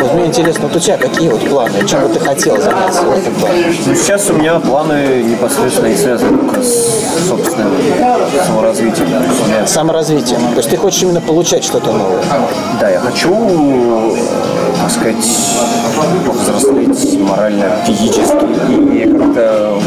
Вот 0.00 0.14
мне 0.14 0.26
интересно, 0.26 0.68
вот 0.68 0.76
у 0.76 0.80
тебя 0.80 0.96
какие 0.96 1.28
вот 1.28 1.48
планы, 1.48 1.86
чем 1.86 2.02
бы 2.02 2.08
ты 2.08 2.20
хотел 2.20 2.60
заняться 2.60 3.02
в 3.02 3.10
этом 3.12 3.34
плане? 3.34 3.64
Ну, 3.86 3.94
сейчас 3.94 4.30
у 4.30 4.34
меня 4.34 4.58
планы 4.60 5.22
непосредственно 5.22 5.86
и 5.86 5.96
связаны 5.96 6.38
с 6.62 7.28
собственным 7.28 7.72
саморазвитием 8.46 9.08
себя. 9.08 9.66
Саморазвитие. 9.66 10.38
То 10.38 10.58
есть 10.58 10.70
ты 10.70 10.76
хочешь 10.76 11.02
именно 11.02 11.20
получать 11.20 11.64
что-то 11.64 11.92
новое. 11.92 12.22
Да, 12.80 12.90
я 12.90 13.00
хочу, 13.00 14.16
так 14.80 14.90
сказать, 14.90 15.16
повзрослеть 16.26 17.20
морально, 17.20 17.76
физически. 17.86 18.46
И 18.92 19.12
как-то, 19.12 19.80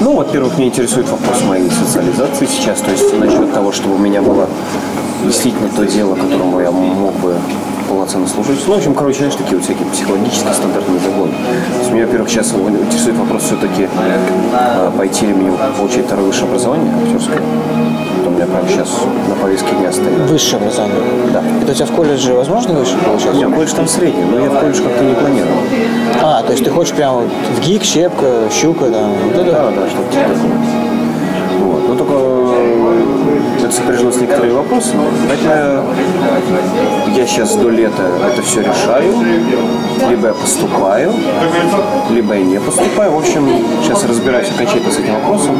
ну, 0.00 0.16
во-первых, 0.16 0.58
меня 0.58 0.68
интересует 0.68 1.08
вопрос 1.08 1.42
моей 1.48 1.70
социализации 1.70 2.46
сейчас. 2.46 2.80
То 2.80 2.90
есть 2.90 3.18
насчет 3.18 3.52
того, 3.52 3.72
чтобы 3.72 3.94
у 3.94 3.98
меня 3.98 4.22
было 4.22 4.46
действительно 5.24 5.68
то 5.74 5.84
дело, 5.86 6.14
которому 6.14 6.60
я 6.60 6.70
мог 6.70 7.14
бы 7.20 7.34
полноценно 7.90 8.26
служить. 8.28 8.62
Ну, 8.68 8.74
в 8.74 8.76
общем, 8.76 8.94
короче, 8.94 9.18
знаешь, 9.18 9.34
такие 9.34 9.56
вот 9.56 9.64
всякие 9.64 9.86
психологические 9.88 10.54
стандартные 10.54 11.00
загоны. 11.00 11.32
То 11.32 11.78
есть 11.80 11.90
меня, 11.92 12.06
во-первых, 12.06 12.30
сейчас 12.30 12.52
интересует 12.52 13.16
вопрос 13.16 13.42
все-таки 13.42 13.88
э, 13.88 14.90
пойти 14.96 15.26
ли 15.26 15.34
мне 15.34 15.50
получить 15.76 16.06
второе 16.06 16.26
высшее 16.26 16.46
образование 16.46 16.94
актерское. 17.02 17.40
Это 18.20 18.28
у 18.28 18.32
меня 18.32 18.46
прямо 18.46 18.68
сейчас 18.68 18.88
на 19.28 19.34
повестке 19.34 19.74
дня 19.74 19.90
стоит. 19.90 20.30
Высшее 20.30 20.62
образование. 20.62 20.96
Да. 21.32 21.42
Это 21.62 21.72
у 21.72 21.74
тебя 21.74 21.86
в 21.86 21.90
колледже 21.90 22.34
возможно 22.34 22.74
высшее 22.74 22.98
получать? 22.98 23.34
Нет, 23.34 23.52
колледж 23.52 23.72
там 23.74 23.88
средний, 23.88 24.24
но 24.24 24.38
я 24.38 24.50
в 24.50 24.60
колледж 24.60 24.80
как-то 24.82 25.04
не 25.04 25.14
планировал. 25.14 25.58
А, 26.22 26.42
то 26.44 26.52
есть 26.52 26.64
ты 26.64 26.70
хочешь 26.70 26.94
прямо 26.94 27.22
вот 27.22 27.28
в 27.56 27.60
ГИК, 27.66 27.82
Щепка, 27.82 28.44
Щука, 28.52 28.86
там, 28.86 29.10
вот 29.24 29.34
это? 29.34 29.50
Да, 29.50 29.70
да, 29.70 29.88
что-то 29.88 30.12
типа 30.12 30.28
такого. 30.34 30.52
Вот. 31.58 31.88
Но 31.88 31.94
только 31.96 32.12
э, 32.14 32.39
это 33.64 33.74
сопряжено 33.74 34.10
с 34.12 34.16
некоторыми 34.16 34.52
вопросами. 34.52 35.02
Поэтому 35.28 35.84
я 37.16 37.26
сейчас 37.26 37.54
до 37.56 37.68
лета 37.68 38.02
это 38.32 38.42
все 38.42 38.60
решаю. 38.60 39.14
Либо 40.08 40.28
я 40.28 40.34
поступаю, 40.34 41.12
либо 42.10 42.34
я 42.34 42.44
не 42.44 42.60
поступаю. 42.60 43.12
В 43.12 43.18
общем, 43.18 43.48
сейчас 43.82 44.04
разбираюсь 44.04 44.50
окончательно 44.50 44.92
с 44.92 44.98
этим 44.98 45.14
вопросом. 45.14 45.58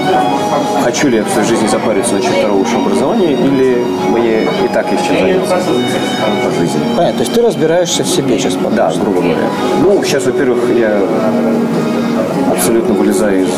Хочу 0.82 1.08
ли 1.08 1.18
я 1.18 1.24
в 1.24 1.30
своей 1.30 1.48
жизни 1.48 1.66
запариться 1.66 2.14
насчет 2.14 2.32
второго 2.32 2.58
высшего 2.58 2.86
образования, 2.86 3.32
или 3.32 3.84
мне 4.08 4.42
и 4.42 4.68
так 4.72 4.90
есть 4.90 5.06
чем 5.06 5.16
заняться 5.16 5.56
по 6.44 6.50
жизни. 6.58 6.80
Понятно, 6.96 7.18
то 7.18 7.24
есть 7.24 7.34
ты 7.34 7.42
разбираешься 7.42 8.02
в 8.04 8.08
себе 8.08 8.38
сейчас. 8.38 8.54
Да, 8.74 8.92
грубо 9.00 9.20
говоря. 9.20 9.48
Ну, 9.82 10.02
сейчас, 10.04 10.26
во-первых, 10.26 10.58
я 10.76 10.98
абсолютно 12.50 12.94
вылезаю 12.94 13.44
из 13.44 13.50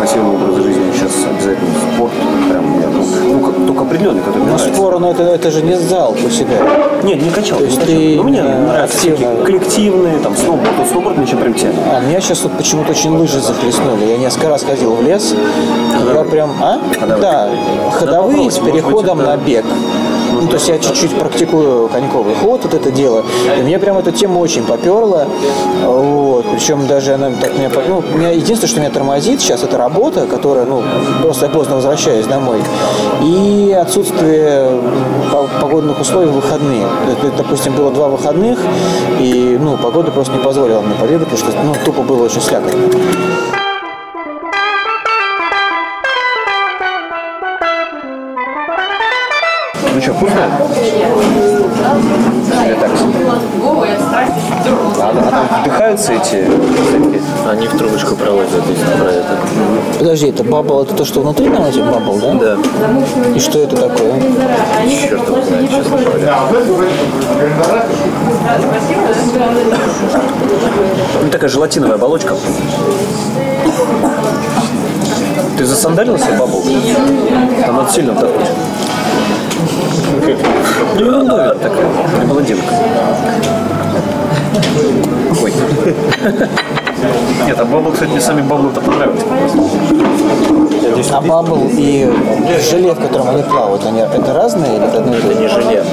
пассивного 0.00 0.34
образа 0.34 0.62
жизни. 0.62 0.82
Сейчас 0.94 1.12
обязательно 1.28 1.70
спорт. 1.94 2.12
Прям 2.48 2.80
я, 2.80 2.88
ну, 2.88 3.04
ну, 3.32 3.40
как, 3.40 3.58
только 3.76 3.82
определенный, 3.88 4.20
который 4.20 4.38
мне 4.38 4.50
Ну, 4.52 4.56
нравится. 4.56 4.74
спор, 4.74 4.98
ну 4.98 5.10
это, 5.10 5.22
это 5.22 5.50
же 5.50 5.62
не 5.62 5.76
зал 5.76 6.12
у 6.24 6.30
себя. 6.30 6.56
Нет, 7.02 7.22
не 7.22 7.30
качал. 7.30 7.58
То 7.58 7.64
есть 7.64 7.78
не 7.78 7.84
качал. 7.84 7.96
ты 7.98 8.16
Ну, 8.16 8.22
мне 8.24 8.42
нравятся 8.42 8.98
всякие 8.98 9.28
коллективные, 9.44 10.18
там, 10.18 10.36
сноуборд. 10.36 10.70
Сноуборд 10.90 11.16
мне 11.18 11.26
прям 11.26 11.54
тянет. 11.54 11.74
А 11.92 12.00
меня 12.00 12.20
сейчас 12.20 12.38
тут 12.38 12.52
почему-то 12.56 12.92
очень 12.92 13.16
лыжи 13.16 13.40
захлестнули. 13.40 14.04
Я 14.06 14.16
несколько 14.18 14.48
раз 14.48 14.64
ходил 14.64 14.94
в 14.94 15.02
лес. 15.02 15.32
и 15.34 16.14
Я 16.14 16.24
прям, 16.24 16.50
а? 16.60 16.78
Да, 17.20 17.48
ходовые 17.92 18.50
с 18.50 18.58
переходом 18.58 19.18
на 19.18 19.36
бег. 19.36 19.64
Ну, 20.40 20.46
то 20.48 20.54
есть 20.54 20.68
я 20.68 20.78
чуть-чуть 20.78 21.18
практикую 21.18 21.88
коньковый 21.88 22.34
ход, 22.34 22.60
вот 22.64 22.74
это 22.74 22.90
дело. 22.90 23.24
И 23.58 23.62
мне 23.62 23.78
прям 23.78 23.98
эта 23.98 24.12
тема 24.12 24.38
очень 24.38 24.64
поперла. 24.64 25.26
Вот. 25.84 26.44
Причем 26.52 26.86
даже 26.86 27.14
она 27.14 27.30
так 27.40 27.56
меня, 27.56 27.70
ну, 27.88 28.02
меня 28.14 28.30
единственное, 28.30 28.68
что 28.68 28.80
меня 28.80 28.90
тормозит 28.90 29.40
сейчас, 29.40 29.62
это 29.62 29.76
работа, 29.78 30.26
которая, 30.26 30.64
ну, 30.66 30.82
просто 31.22 31.46
я 31.46 31.52
поздно 31.52 31.76
возвращаюсь 31.76 32.26
домой. 32.26 32.62
И 33.22 33.76
отсутствие 33.78 34.80
по- 35.32 35.48
погодных 35.60 36.00
условий 36.00 36.28
в 36.28 36.34
выходные. 36.34 36.86
Допустим, 37.36 37.74
было 37.74 37.90
два 37.90 38.08
выходных, 38.08 38.58
и, 39.20 39.58
ну, 39.60 39.76
погода 39.76 40.10
просто 40.10 40.34
не 40.34 40.40
позволила 40.42 40.80
мне 40.80 40.94
побегать, 40.94 41.28
потому 41.28 41.52
что, 41.52 41.62
ну, 41.64 41.74
тупо 41.84 42.02
было 42.02 42.24
очень 42.24 42.40
слякотно. 42.40 42.78
Вкусно? 50.16 50.46
Или 52.64 52.74
так? 52.74 52.90
А, 54.98 55.10
а 55.10 55.30
там 55.30 55.60
вдыхаются 55.62 56.12
эти 56.14 56.26
всякие? 56.26 56.48
Они 57.48 57.66
в 57.66 57.76
трубочку 57.76 58.16
проводят, 58.16 58.50
если 58.68 58.84
про 58.84 59.10
это. 59.10 59.38
Подожди, 59.98 60.28
это 60.28 60.44
bubble, 60.44 60.82
это 60.82 60.94
то, 60.94 61.04
что 61.04 61.20
внутри 61.20 61.48
там 61.48 61.64
этих 61.64 61.84
bubble, 61.84 62.18
да? 62.18 62.34
Да. 62.34 62.56
И 63.34 63.38
что 63.38 63.58
это 63.60 63.76
такое? 63.76 64.20
Черт 64.88 65.28
его 65.28 65.42
знает, 65.42 65.70
честно 65.70 65.98
говоря. 65.98 66.36
Ну, 71.22 71.30
такая 71.30 71.50
желатиновая 71.50 71.96
оболочка. 71.96 72.34
Ты 75.58 75.64
засандалился, 75.64 76.32
bubble? 76.38 76.64
Там 77.64 77.80
от 77.80 77.90
сильно 77.92 78.12
вдохнуть. 78.12 78.48
Ну, 80.98 81.36
это 81.36 81.54
такая, 81.58 81.86
блондинка. 82.26 82.64
Ой. 85.42 85.52
Нет, 87.46 87.58
а 87.60 87.64
bubble, 87.64 87.92
кстати, 87.92 88.10
мне 88.10 88.20
сами 88.20 88.42
bubble 88.42 88.65
ы-то 88.65 88.80
понравились. 88.80 89.22
А 91.12 91.20
bubble 91.20 91.68
и 91.76 92.10
желе, 92.70 92.92
в 92.92 93.00
котором 93.00 93.28
они 93.30 93.42
плавают, 93.42 93.84
они 93.84 94.00
это 94.00 94.32
разные 94.32 94.76
или 94.76 94.86
это 94.86 94.98
одно 94.98 95.16
и 95.16 95.20
то 95.20 95.26
Это 95.28 95.36
же? 95.36 95.42
не 95.42 95.48
желе. 95.48 95.84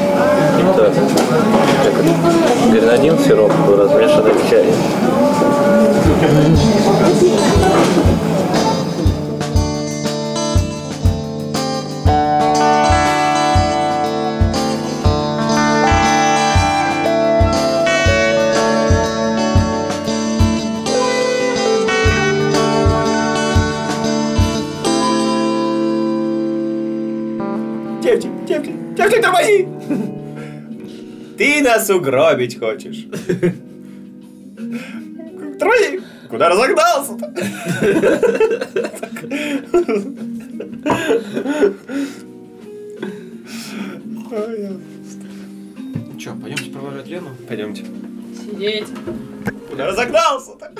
Это 0.73 0.83
это? 0.85 0.99
Гренадин, 2.71 3.17
сироп, 3.19 3.51
размешанный 3.77 4.33
в 4.33 4.49
чае. 4.49 4.73
Нас 31.73 31.89
угробить 31.89 32.59
хочешь. 32.59 33.05
Тормози! 35.59 36.01
Куда 36.29 36.49
разогнался-то? 36.49 37.33
Че, 46.19 46.35
пойдемте 46.41 46.71
провожать 46.71 47.07
Лену? 47.07 47.29
Пойдемте. 47.47 47.85
Сидеть. 48.35 48.87
Куда 49.69 49.87
разогнался-то? 49.87 50.71